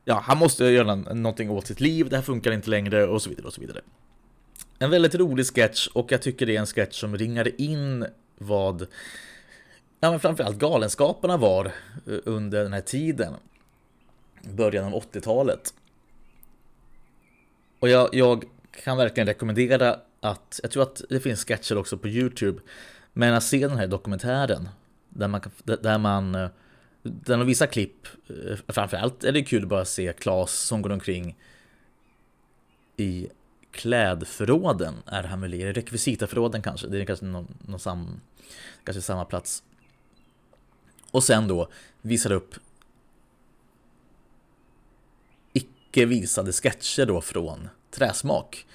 [0.08, 3.30] ja, han måste göra någonting åt sitt liv, det här funkar inte längre och så
[3.30, 3.82] vidare och så vidare.
[4.80, 8.06] En väldigt rolig sketch och jag tycker det är en sketch som ringar in
[8.38, 8.88] vad
[10.00, 13.34] ja, men framförallt galenskaperna var eh, under den här tiden.
[14.42, 15.74] Början av 80-talet.
[17.80, 18.44] Och jag, jag
[18.84, 22.62] kan verkligen rekommendera att, jag tror att det finns sketcher också på Youtube,
[23.14, 24.70] men att se den här dokumentären
[25.10, 26.50] där man, där man eh,
[27.04, 30.92] den de visar klipp, eh, framförallt är det kul att bara se Klas som går
[30.92, 31.36] omkring
[32.98, 33.28] i
[33.72, 38.22] klädförråden är det här i, rekvisitaförråden kanske, det är kanske någon, någon sam,
[38.84, 39.64] kanske samma plats.
[41.12, 41.70] Och sen då
[42.02, 42.56] visar upp
[45.54, 48.66] icke visade sketcher då från Träsmak.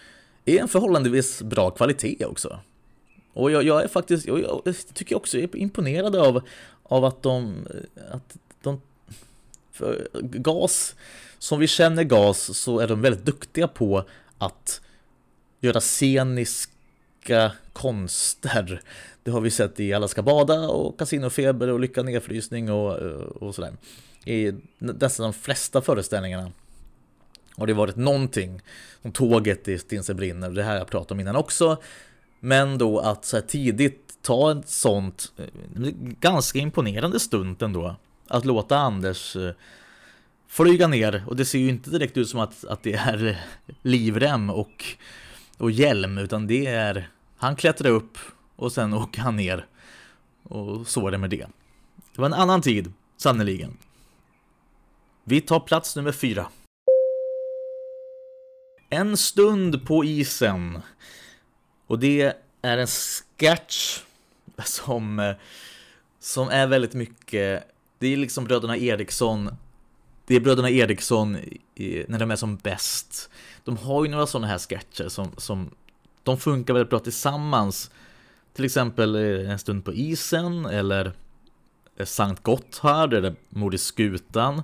[0.45, 2.61] Är en förhållandevis bra kvalitet också.
[3.33, 6.43] Och jag, jag är faktiskt, jag, jag tycker också jag är imponerad av,
[6.93, 7.67] av att de,
[8.11, 8.81] att de
[9.73, 10.95] För GAS,
[11.39, 14.05] som vi känner GAS, så är de väldigt duktiga på
[14.39, 14.81] att
[15.61, 18.83] göra sceniska konster.
[19.23, 23.13] Det har vi sett i Alla ska bada och Casinofeber och Lycka nedfrysning och, eh,
[23.13, 23.77] och sådär.
[24.25, 26.53] I nästan de flesta föreställningarna
[27.57, 28.61] har det varit någonting.
[29.03, 31.83] Som tåget i Stinsen brinner, det här har jag pratat om innan också.
[32.41, 35.33] Men då att så här tidigt ta ett sånt
[36.21, 37.97] ganska imponerande stunt ändå.
[38.29, 39.55] Att låta Anders eh,
[40.49, 43.43] flyga ner och det ser ju inte direkt ut som att, att det är
[43.83, 44.85] livrem och,
[45.59, 48.19] och hjälm utan det är han klättrar upp
[48.57, 49.67] och sen åker han ner
[50.43, 51.47] och så är det med det.
[52.15, 53.79] Det var en annan tid, sannoliken.
[55.25, 56.47] Vi tar plats nummer fyra.
[58.91, 60.83] En stund på isen.
[61.87, 64.01] Och det är en sketch
[64.67, 65.35] som, eh,
[66.21, 69.51] som är väldigt mycket, det är liksom bröderna Eriksson,
[70.27, 71.33] det är bröderna Eriksson
[72.07, 73.31] när de är som bäst.
[73.65, 75.71] De har ju några sådana här sketcher som, som
[76.23, 77.91] de funkar väldigt bra tillsammans.
[78.55, 81.13] Till exempel eh, En stund på isen eller
[81.97, 84.63] eh, Sankt Gotthard eller Mord i skutan.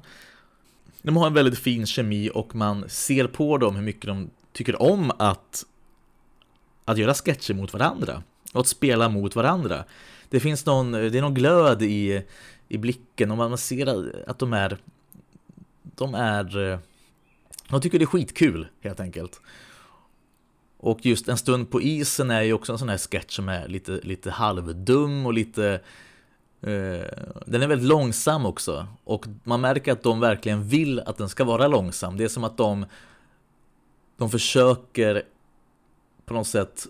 [1.02, 4.82] De har en väldigt fin kemi och man ser på dem hur mycket de tycker
[4.82, 5.64] om att,
[6.84, 8.22] att göra sketcher mot varandra
[8.54, 9.84] och att spela mot varandra.
[10.28, 12.22] Det finns någon, det är någon glöd i,
[12.68, 14.78] i blicken och man ser att de är
[15.82, 16.78] de är eh,
[17.68, 19.40] de tycker det är skitkul helt enkelt.
[20.76, 23.68] Och just En stund på isen är ju också en sån här sketch som är
[23.68, 25.80] lite, lite halvdum och lite
[26.60, 27.06] eh,
[27.46, 31.44] Den är väldigt långsam också och man märker att de verkligen vill att den ska
[31.44, 32.16] vara långsam.
[32.16, 32.86] Det är som att de
[34.16, 35.22] De försöker
[36.24, 36.86] på något sätt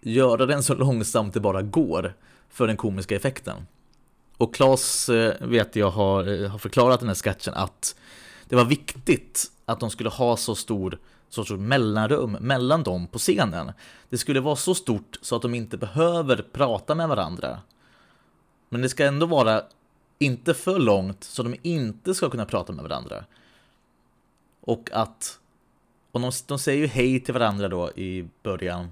[0.00, 2.14] göra den så långsamt det bara går
[2.48, 3.66] för den komiska effekten.
[4.36, 7.96] Och Claes eh, vet jag har, eh, har förklarat den här sketchen att
[8.48, 13.72] det var viktigt att de skulle ha så stor sorts mellanrum mellan dem på scenen.
[14.08, 17.60] Det skulle vara så stort så att de inte behöver prata med varandra.
[18.68, 19.62] Men det ska ändå vara
[20.18, 23.24] inte för långt så de inte ska kunna prata med varandra.
[24.60, 25.38] Och att
[26.12, 28.88] och de, de säger ju hej till varandra då i början.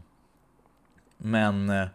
[1.18, 1.86] Men eh,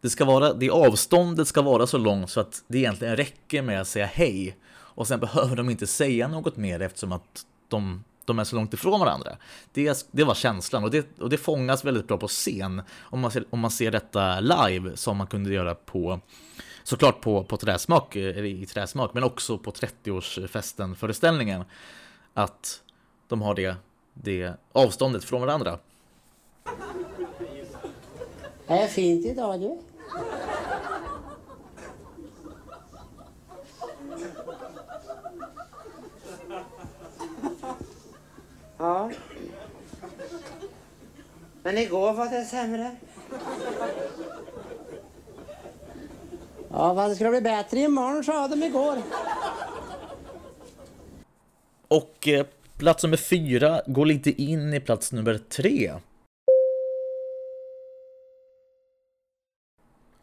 [0.00, 3.80] det ska vara, det avståndet ska vara så långt så att det egentligen räcker med
[3.80, 4.56] att säga hej.
[4.72, 8.74] Och sen behöver de inte säga något mer eftersom att de, de är så långt
[8.74, 9.36] ifrån varandra.
[9.72, 12.82] Det, det var känslan och det, och det fångas väldigt bra på scen.
[12.98, 16.20] Om man, ser, om man ser detta live som man kunde göra på
[16.82, 21.64] såklart på, på träsmak, eh, i träsmak, men också på 30-årsfesten föreställningen.
[22.34, 22.82] Att
[23.28, 23.76] de har det,
[24.14, 25.78] det avståndet från varandra.
[28.70, 29.78] Det är fint idag du.
[38.78, 39.10] Ja.
[41.62, 42.96] Men igår var det sämre.
[46.70, 48.98] Ja, vad det skulle bli bättre imorgon sa de igår.
[51.88, 52.46] Och eh,
[52.78, 55.92] plats nummer fyra går lite in i plats nummer tre.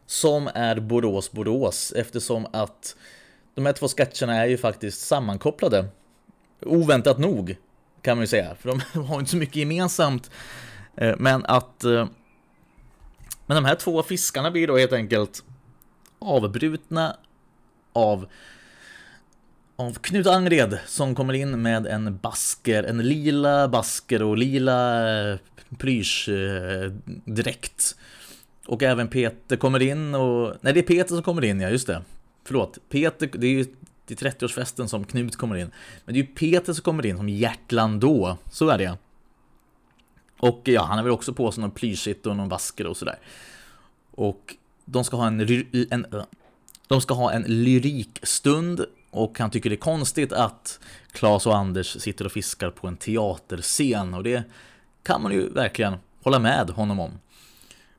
[0.08, 2.96] Som är Borås Borås eftersom att
[3.54, 5.88] de här två sketcherna är ju faktiskt sammankopplade.
[6.60, 7.56] Oväntat nog
[8.02, 10.30] kan man ju säga, för de har inte så mycket gemensamt.
[10.96, 12.08] Eh, men att eh,
[13.46, 15.44] men de här två fiskarna blir då helt enkelt
[16.18, 17.16] avbrutna
[17.92, 18.28] av
[19.76, 25.38] av Knut Angred som kommer in med en basker, en lila basker och lila eh,
[25.78, 27.96] plyschdräkt.
[27.98, 28.02] Eh,
[28.68, 30.54] och även Peter kommer in och...
[30.60, 32.02] Nej, det är Peter som kommer in, ja just det.
[32.44, 33.64] Förlåt, Peter, det är ju
[34.06, 35.70] till 30-årsfesten som Knut kommer in.
[36.04, 38.96] Men det är ju Peter som kommer in som Hjärtland då, så är det
[40.38, 43.18] Och ja, han har väl också på sig någon plyschigt och någon vasker och sådär.
[44.10, 44.54] Och
[44.84, 46.06] de ska ha en, en,
[46.86, 50.80] de ska ha en lyrikstund och han tycker det är konstigt att
[51.12, 54.42] Claes och Anders sitter och fiskar på en teaterscen och det
[55.02, 57.10] kan man ju verkligen hålla med honom om.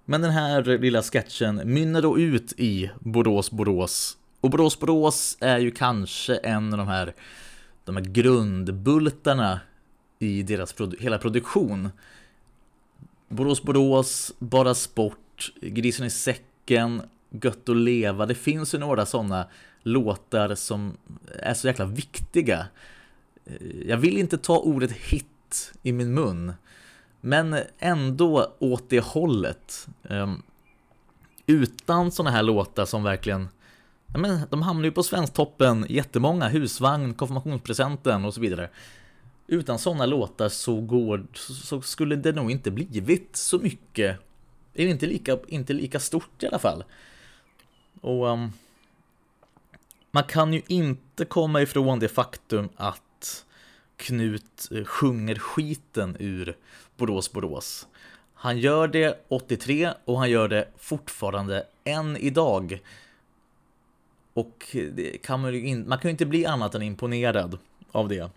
[0.09, 5.57] Men den här lilla sketchen mynnar då ut i Borås Borås och Borås Borås är
[5.57, 7.13] ju kanske en av de här,
[7.83, 9.59] de här grundbultarna
[10.19, 11.89] i deras produ hela produktion.
[13.27, 18.25] Borås Borås, Bara Sport, Grisen i säcken, Gött att leva.
[18.25, 19.47] Det finns ju några sådana
[19.83, 20.97] låtar som
[21.39, 22.67] är så jäkla viktiga.
[23.85, 26.53] Jag vill inte ta ordet hit i min mun,
[27.21, 29.87] men ändå åt det hållet.
[30.09, 30.41] Ehm,
[31.45, 33.47] utan sådana här låtar som verkligen
[34.13, 38.69] ja, men, de hamnar ju på Svensktoppen jättemånga, husvagn, konfirmationspresenten och så vidare.
[39.47, 44.19] Utan sådana låtar så, går, så skulle det nog inte blivit så mycket.
[44.73, 46.83] Det är inte lika, inte lika stort i alla fall.
[48.01, 48.53] Och um,
[50.11, 53.01] man kan ju inte komma ifrån det faktum att
[53.99, 56.55] Knut eh, sjunger skiten ur
[56.97, 57.87] Borås Borås.
[58.33, 62.81] Han gör det 83 och han gör det fortfarande än idag.
[64.33, 67.57] Och det kan man, ju in, man kan ju inte bli annat än imponerad
[67.91, 68.29] av det.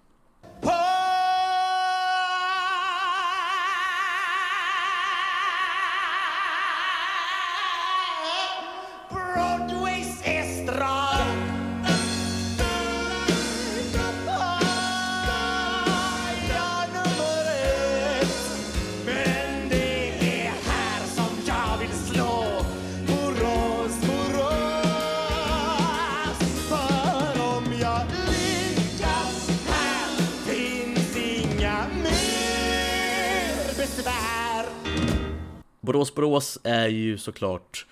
[35.92, 37.86] Borås Borås är ju såklart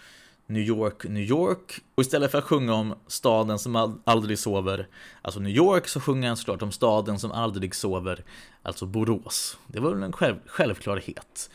[0.46, 1.80] New York, New York.
[1.94, 4.88] Och istället för att sjunga om staden som aldrig sover,
[5.22, 8.24] alltså New York, så sjunger han såklart om staden som aldrig sover,
[8.62, 9.59] alltså Borås.
[9.66, 11.51] Det var väl en själv, självklarhet.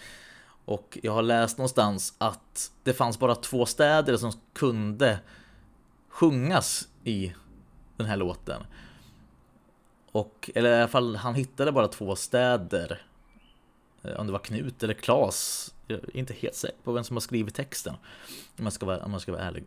[0.65, 5.19] Och jag har läst någonstans att det fanns bara två städer som kunde
[6.09, 7.33] sjungas i
[7.97, 8.61] den här låten.
[10.11, 13.01] Och, eller i alla fall, han hittade bara två städer.
[14.03, 15.71] Eh, om det var Knut eller Klas.
[15.88, 17.95] Jag är inte helt säker på vem som har skrivit texten.
[18.57, 19.63] Om man ska vara, om man ska vara ärlig.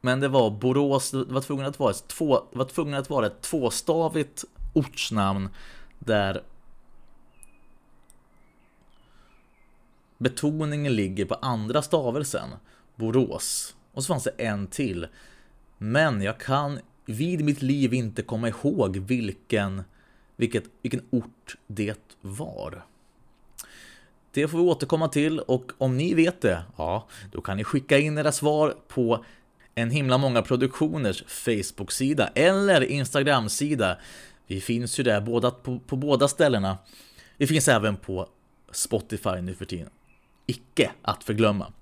[0.00, 3.10] Men det var Borås, det var tvungen att vara ett, två, det var tvungen att
[3.10, 5.48] vara ett tvåstavigt ortsnamn
[5.98, 6.42] där
[10.18, 12.50] betoningen ligger på andra stavelsen.
[12.96, 13.76] Borås.
[13.92, 15.06] Och så fanns det en till.
[15.78, 19.82] Men jag kan vid mitt liv inte komma ihåg vilken,
[20.36, 22.84] vilket, vilken ort det var.
[24.34, 27.98] Det får vi återkomma till och om ni vet det, ja, då kan ni skicka
[27.98, 29.24] in era svar på
[29.74, 33.98] en himla många produktioners Facebook-sida eller Instagram-sida.
[34.46, 36.78] Vi finns ju där båda, på, på båda ställena.
[37.36, 38.28] Vi finns även på
[38.72, 39.90] Spotify nu för tiden.
[40.46, 41.72] Icke att förglömma.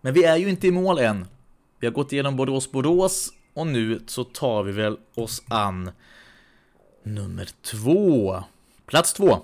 [0.00, 1.26] Men vi är ju inte i mål än.
[1.80, 5.90] Vi har gått igenom Borås Borås och nu så tar vi väl oss an
[7.02, 8.42] nummer två.
[8.86, 9.38] Plats två.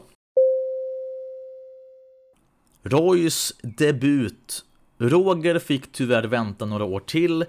[2.87, 4.65] Roys debut.
[4.99, 7.45] Roger fick tyvärr vänta några år till,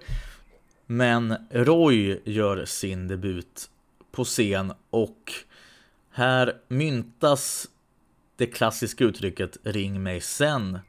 [0.86, 3.70] men Roy gör sin debut
[4.12, 5.34] på scen och
[6.12, 7.70] här myntas
[8.36, 10.80] det klassiska uttrycket ring mig sen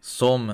[0.00, 0.52] som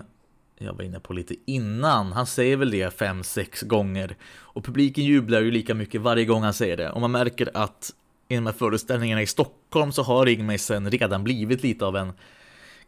[0.58, 2.12] jag var inne på lite innan.
[2.12, 6.42] Han säger väl det fem, sex gånger och publiken jublar ju lika mycket varje gång
[6.42, 7.94] han säger det och man märker att
[8.28, 11.96] i de här föreställningarna i Stockholm så har ring mig sen redan blivit lite av
[11.96, 12.12] en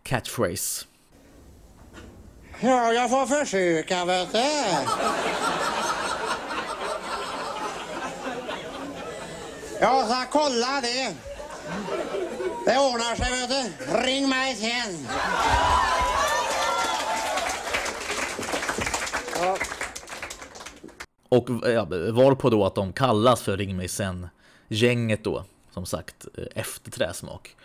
[0.04, 0.86] catchphrase.
[2.60, 4.38] Ja, jag får försöka, vet du.
[9.80, 11.14] Jag ska kolla det.
[12.64, 13.96] Det ordnar sig, vet du.
[14.06, 15.06] Ring mig sen.
[21.28, 24.28] Och ja, var på då att de kallas för Ring mig sen
[24.68, 27.56] gänget då, som sagt, eh, efter Träsmak.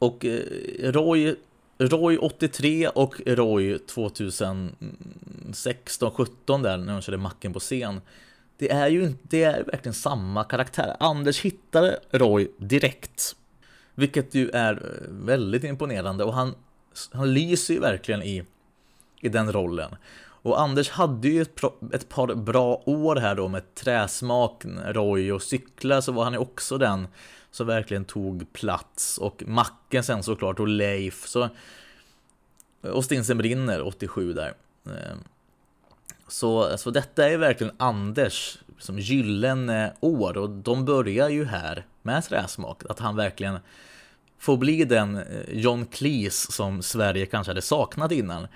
[0.00, 1.36] Och eh, Roy,
[1.78, 8.00] Roy 83 och Roy 2016, 17 där när de körde Macken på scen.
[8.56, 10.96] Det är ju inte, det är verkligen samma karaktär.
[11.00, 13.36] Anders hittade Roy direkt.
[13.94, 14.78] Vilket ju är eh,
[15.08, 16.54] väldigt imponerande och han,
[17.12, 18.44] han lyser ju verkligen i,
[19.20, 19.94] i den rollen.
[20.42, 21.60] Och Anders hade ju ett,
[21.92, 26.38] ett par bra år här då med träsmak, Roy och cykla så var han ju
[26.38, 27.06] också den
[27.50, 31.48] som verkligen tog plats och Macken sen såklart och Leif så
[32.80, 34.54] och Stinsen brinner 87 där.
[34.86, 35.16] Eh,
[36.28, 42.24] så, så detta är verkligen Anders som gyllene år och de börjar ju här med
[42.24, 42.82] träsmak.
[42.88, 43.58] Att han verkligen
[44.38, 48.46] får bli den eh, John Cleese som Sverige kanske hade saknat innan.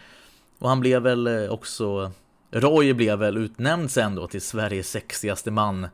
[0.58, 2.12] Och han blev väl eh, också
[2.50, 5.88] Roy blev väl utnämnd sen då till Sveriges sexigaste man.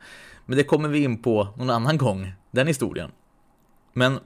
[0.50, 3.10] Men det kommer vi in på någon annan gång, den historien.
[3.92, 4.20] Men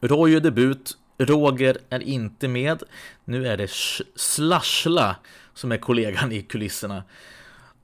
[0.00, 2.82] Roy är debut, Roger är inte med.
[3.24, 3.70] Nu är det
[4.16, 5.16] Slashla
[5.54, 7.04] som är kollegan i kulisserna.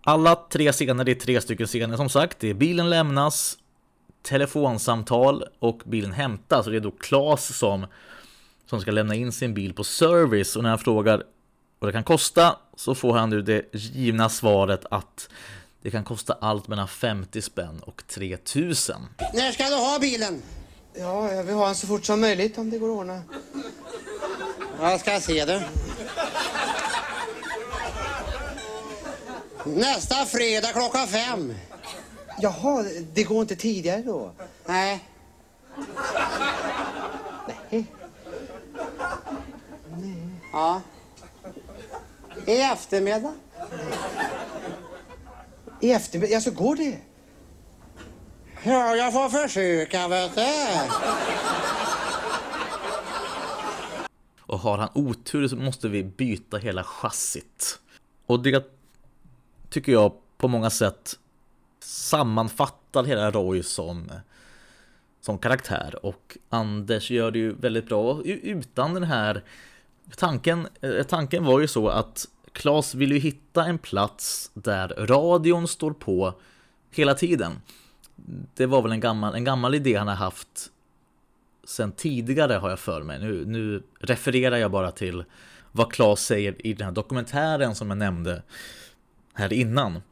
[0.02, 2.38] Alla tre scener, det är tre stycken scener som sagt.
[2.40, 3.58] Det är bilen lämnas,
[4.22, 6.66] telefonsamtal och bilen hämtas.
[6.66, 7.86] Och det är då Klas som,
[8.66, 10.56] som ska lämna in sin bil på service.
[10.56, 11.22] Och när han frågar
[11.78, 15.28] vad det kan kosta så får han nu det givna svaret att
[15.86, 18.96] det kan kosta allt mellan 50 spänn och 3000.
[19.34, 20.42] När ska du ha bilen?
[20.94, 23.22] Ja, jag vill ha den så fort som möjligt om det går att ordna.
[24.80, 25.68] Jag ska se det.
[29.64, 31.54] Nästa fredag klockan fem.
[32.40, 34.32] Jaha, det går inte tidigare då?
[34.64, 35.04] Nej.
[37.70, 37.86] Nej.
[40.52, 40.80] Ja.
[42.46, 43.34] I eftermiddag.
[45.86, 46.32] I eftermiddag?
[46.32, 46.98] Ja, så går det?
[48.62, 50.42] Ja, jag får försöka, vet du.
[54.40, 57.78] Och har han otur så måste vi byta hela chassit.
[58.26, 58.64] Och det
[59.70, 61.18] tycker jag på många sätt
[61.80, 64.10] sammanfattar hela Roy som,
[65.20, 66.06] som karaktär.
[66.06, 69.44] Och Anders gör det ju väldigt bra utan den här
[70.16, 70.68] tanken.
[70.80, 75.90] eh, Tanken var ju så att Klas vill ju hitta en plats där radion står
[75.90, 76.34] på
[76.90, 77.52] hela tiden.
[78.54, 80.70] Det var väl en gammal, en gammal idé han har haft
[81.64, 83.18] sen tidigare har jag för mig.
[83.18, 85.24] Nu, nu refererar jag bara till
[85.72, 88.42] vad Klas säger i den här dokumentären som jag nämnde
[89.34, 90.02] här innan.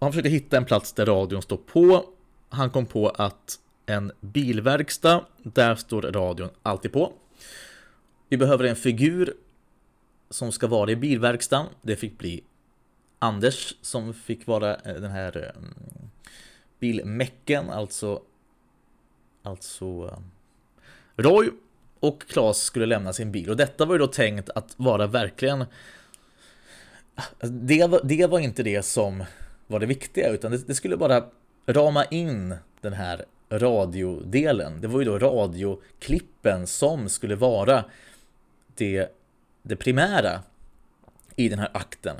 [0.00, 2.04] Han försökte hitta en plats där radion står på.
[2.48, 7.12] Han kom på att en bilverkstad, där står radion alltid på.
[8.28, 9.34] Vi behöver en figur
[10.32, 11.66] som ska vara i bilverkstaden.
[11.82, 12.44] Det fick bli
[13.18, 15.62] Anders som fick vara eh, den här eh,
[16.78, 18.22] bilmäcken, alltså
[19.42, 20.18] alltså eh,
[21.16, 21.50] Roy
[22.00, 25.64] och Klas skulle lämna sin bil och detta var ju då tänkt att vara verkligen
[27.40, 29.24] det var, det var inte det som
[29.66, 31.24] var det viktiga utan det, det skulle bara
[31.66, 34.80] rama in den här radiodelen.
[34.80, 37.84] Det var ju då radioklippen som skulle vara
[38.74, 39.12] det,
[39.62, 40.42] det primära
[41.36, 42.16] i den här akten.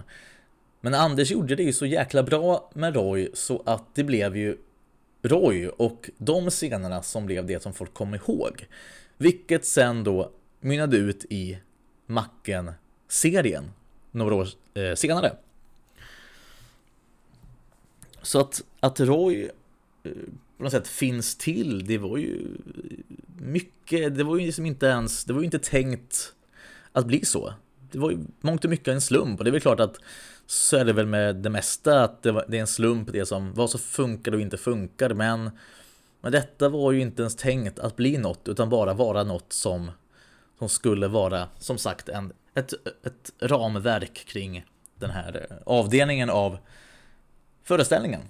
[0.81, 4.57] Men Anders gjorde det ju så jäkla bra med Roy så att det blev ju
[5.23, 8.67] Roy och de scenerna som blev det som folk kom ihåg.
[9.17, 10.31] Vilket sen då
[10.61, 11.59] mynnade ut i
[12.07, 13.71] Macken-serien
[14.11, 15.37] några år eh, senare.
[18.23, 19.51] Så att, att Roy
[20.03, 20.13] eh,
[20.57, 22.47] på något sätt finns till, det var ju
[23.39, 26.35] mycket, det var ju liksom inte ens, det var ju inte tänkt
[26.93, 27.55] att bli så.
[27.91, 29.99] Det var ju mångt och mycket en slump och det är väl klart att
[30.47, 33.27] så är det väl med det mesta att det, var, det är en slump det
[33.27, 35.51] som vad som funkar och inte funkar men
[36.21, 39.91] men detta var ju inte ens tänkt att bli något utan bara vara något som
[40.59, 42.73] som skulle vara som sagt en, ett,
[43.07, 44.65] ett ramverk kring
[44.99, 46.59] den här avdelningen av
[47.65, 48.21] föreställningen.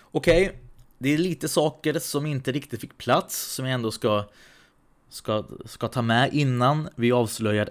[0.00, 0.58] Okej, okay,
[0.98, 4.24] det är lite saker som inte riktigt fick plats som jag ändå ska,
[5.08, 7.70] ska, ska ta med innan vi avslöjar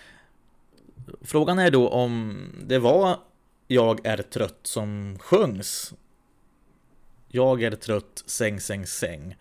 [1.21, 3.19] Frågan är då om det var
[3.67, 5.93] Jag är trött som sjöngs
[7.33, 9.35] jag är trött, säng, säng, säng.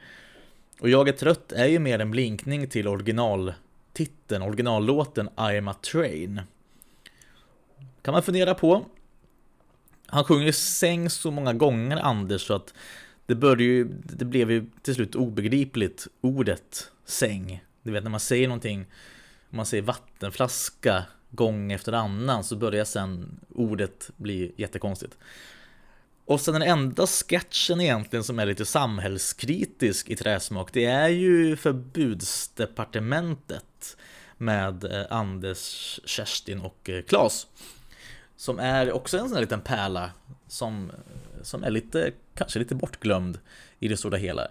[0.80, 5.74] Och Jag är trött är ju mer en blinkning till originaltiteln, originallåten I am a
[5.74, 6.40] train.
[8.02, 8.86] Kan man fundera på.
[10.06, 12.74] Han sjunger ju säng så många gånger Anders så att
[13.26, 17.64] det började ju, det blev ju till slut obegripligt ordet säng.
[17.82, 18.86] Du vet när man säger någonting,
[19.50, 25.18] om man säger vattenflaska gång efter annan så börjar sen ordet bli jättekonstigt.
[26.24, 31.56] Och sen den enda sketchen egentligen som är lite samhällskritisk i Träsmak, det är ju
[31.56, 33.96] Förbudsdepartementet
[34.36, 37.46] med eh, Anders, Kerstin och eh, Klas.
[38.36, 40.10] Som är också en sån här liten pärla
[40.48, 40.96] som, eh,
[41.42, 43.38] som är lite, kanske lite bortglömd
[43.78, 44.48] i det stora hela.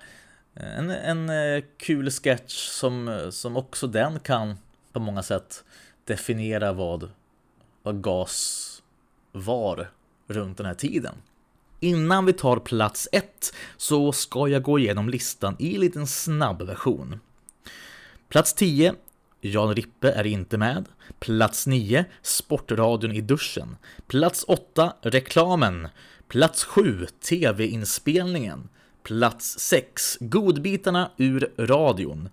[0.54, 1.32] En, en
[1.78, 4.58] kul sketch som, som också den kan
[4.94, 5.64] på många sätt
[6.10, 7.10] definiera vad,
[7.84, 8.82] vad gas
[9.32, 9.92] var
[10.28, 11.16] runt den här tiden.
[11.80, 16.62] Innan vi tar plats 1 så ska jag gå igenom listan i en liten snabb
[16.62, 17.20] version.
[18.30, 18.96] Plats 10
[19.42, 20.86] Jan Rippe är inte med.
[21.20, 23.78] Plats 9 Sportradion i duschen.
[24.08, 25.88] Plats 8 Reklamen.
[26.28, 28.70] Plats 7 TV-inspelningen.
[29.04, 32.30] Plats 6 Godbitarna ur radion.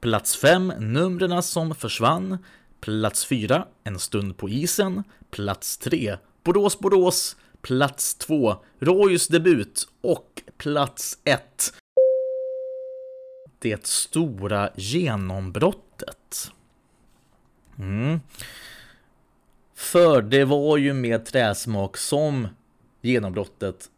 [0.00, 2.38] Plats 5 Numren som försvann.
[2.82, 5.02] Plats 4 En stund på isen.
[5.30, 11.74] Plats 3 Borås Borås plats 2 Roys debut och plats 1
[13.58, 16.52] Det stora genombrottet.
[17.78, 18.20] Mm.
[19.74, 22.48] För det var ju med träsmak som
[23.00, 23.90] genombrottet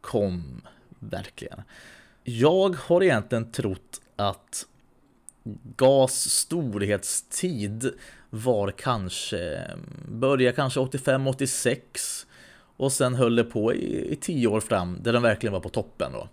[0.00, 0.62] kom,
[0.98, 1.62] verkligen.
[2.24, 4.66] Jag har egentligen trott att
[5.76, 7.94] GAS storhetstid
[8.30, 9.70] var kanske,
[10.08, 12.26] började kanske 85-86
[12.76, 15.68] och sen höll det på i, i tio år fram där de verkligen var på
[15.68, 16.28] toppen då.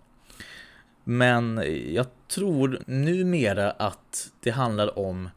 [1.04, 1.62] Men
[1.94, 5.28] jag tror numera att det handlar om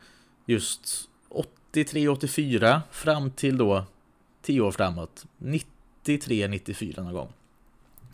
[0.46, 1.10] just
[1.74, 3.86] 83-84 fram till då
[4.42, 7.34] 10 år framåt, 93-94 någon gång.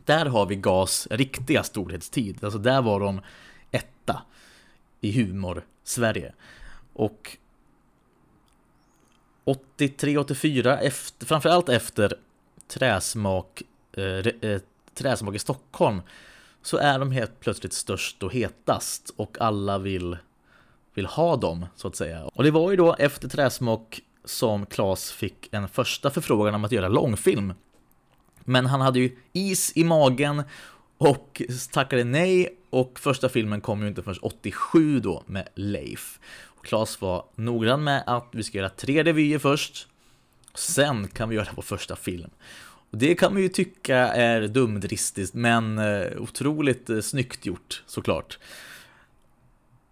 [0.05, 3.21] Där har vi GAS riktiga storhetstid, alltså där var de
[3.71, 4.21] etta
[5.01, 6.33] i humor Sverige.
[6.93, 7.37] Och
[9.45, 12.13] 83-84, efter, framförallt efter
[12.67, 13.61] Träsmak,
[13.93, 14.03] eh,
[14.49, 14.61] eh,
[14.93, 16.01] Träsmak i Stockholm,
[16.61, 20.17] så är de helt plötsligt störst och hetast och alla vill,
[20.93, 22.23] vill ha dem, så att säga.
[22.25, 26.71] Och det var ju då efter Träsmak som Klas fick en första förfrågan om att
[26.71, 27.53] göra långfilm.
[28.39, 30.43] Men han hade ju is i magen
[30.97, 31.41] och
[31.71, 36.19] tackade nej och första filmen kom ju inte förrän 87 då med Leif.
[36.63, 39.87] Klas var noggrann med att vi ska göra tre revyer först.
[40.53, 42.29] Sen kan vi göra vår första film.
[42.91, 48.39] Och det kan man ju tycka är dumdristigt men eh, otroligt eh, snyggt gjort såklart.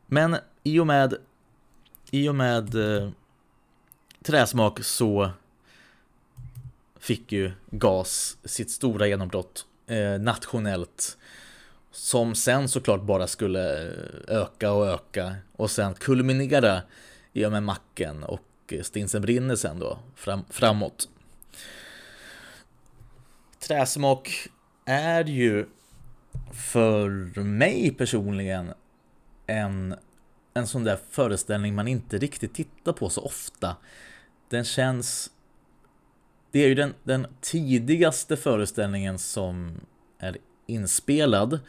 [0.07, 1.15] Men i och med
[2.11, 3.09] i och med eh,
[4.23, 5.31] träsmak så
[6.99, 11.17] fick ju GAS sitt stora genombrott eh, nationellt
[11.91, 16.81] som sen såklart bara skulle eh, öka och öka och sen kulminera
[17.33, 21.09] i och med Macken och Stinsen brinner sen då fram, framåt.
[23.59, 24.47] Träsmak
[24.85, 25.65] är ju
[26.53, 27.09] för
[27.41, 28.73] mig personligen
[29.47, 29.95] en,
[30.53, 33.75] en sån där föreställning man inte riktigt tittar på så ofta.
[34.49, 35.31] Den känns...
[36.51, 39.81] Det är ju den, den tidigaste föreställningen som
[40.19, 40.37] är
[40.71, 41.59] inspelad.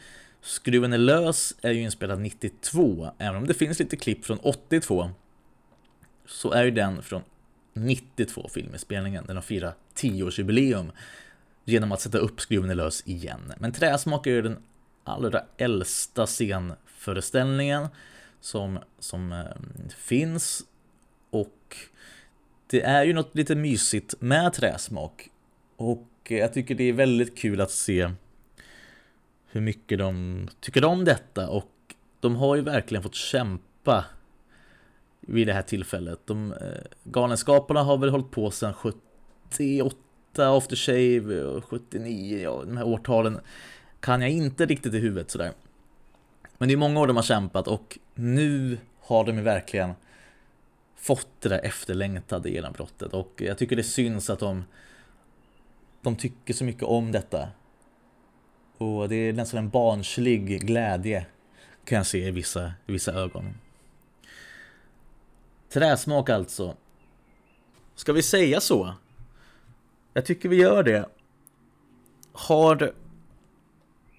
[0.41, 5.11] Skruven är lös är ju inspelad 92, även om det finns lite klipp från 82
[6.25, 7.21] så är ju den från
[7.73, 10.91] 92 filminspelningen, den har firat 10-årsjubileum
[11.65, 13.53] genom att sätta upp Skruven är lös igen.
[13.59, 14.57] Men Träsmak är ju den
[15.03, 17.87] allra äldsta scenföreställningen
[18.41, 19.45] som, som eh,
[19.97, 20.63] finns
[21.29, 21.77] och
[22.67, 25.29] det är ju något lite mysigt med Träsmak
[25.75, 28.11] och jag tycker det är väldigt kul att se
[29.53, 31.71] hur mycket de tycker om detta och
[32.19, 34.05] de har ju verkligen fått kämpa
[35.21, 36.19] vid det här tillfället.
[36.25, 36.57] De, eh,
[37.03, 39.97] Galenskaparna har väl hållit på sedan 78
[40.37, 43.39] After Shave och 79, ja, de här årtalen
[43.99, 45.51] kan jag inte riktigt i huvudet sådär.
[46.57, 49.93] Men det är många år de har kämpat och nu har de ju verkligen
[50.95, 54.63] fått det där efterlängtade genombrottet och jag tycker det syns att de
[56.01, 57.49] de tycker så mycket om detta.
[58.77, 61.25] Och det är nästan en barnslig glädje
[61.85, 63.53] kan jag se i vissa, i vissa ögon.
[65.69, 66.75] Träsmak alltså.
[67.95, 68.93] Ska vi säga så?
[70.13, 71.09] Jag tycker vi gör det.
[72.33, 72.93] Har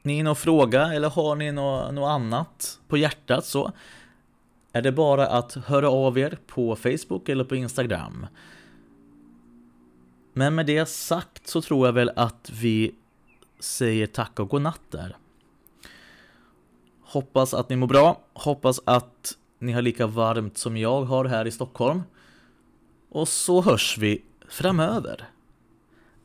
[0.03, 3.73] ni någon fråga eller har ni något, något annat på hjärtat så
[4.73, 8.27] är det bara att höra av er på Facebook eller på Instagram.
[10.33, 12.95] Men med det sagt så tror jag väl att vi
[13.65, 15.17] säger tack och godnatt där.
[17.03, 18.21] Hoppas att ni mår bra.
[18.33, 22.03] Hoppas att ni har lika varmt som jag har här i Stockholm.
[23.11, 25.29] Och så hörs vi framöver.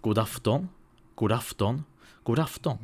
[0.01, 0.69] God afton,
[1.15, 1.83] god afton,
[2.23, 2.77] god afton.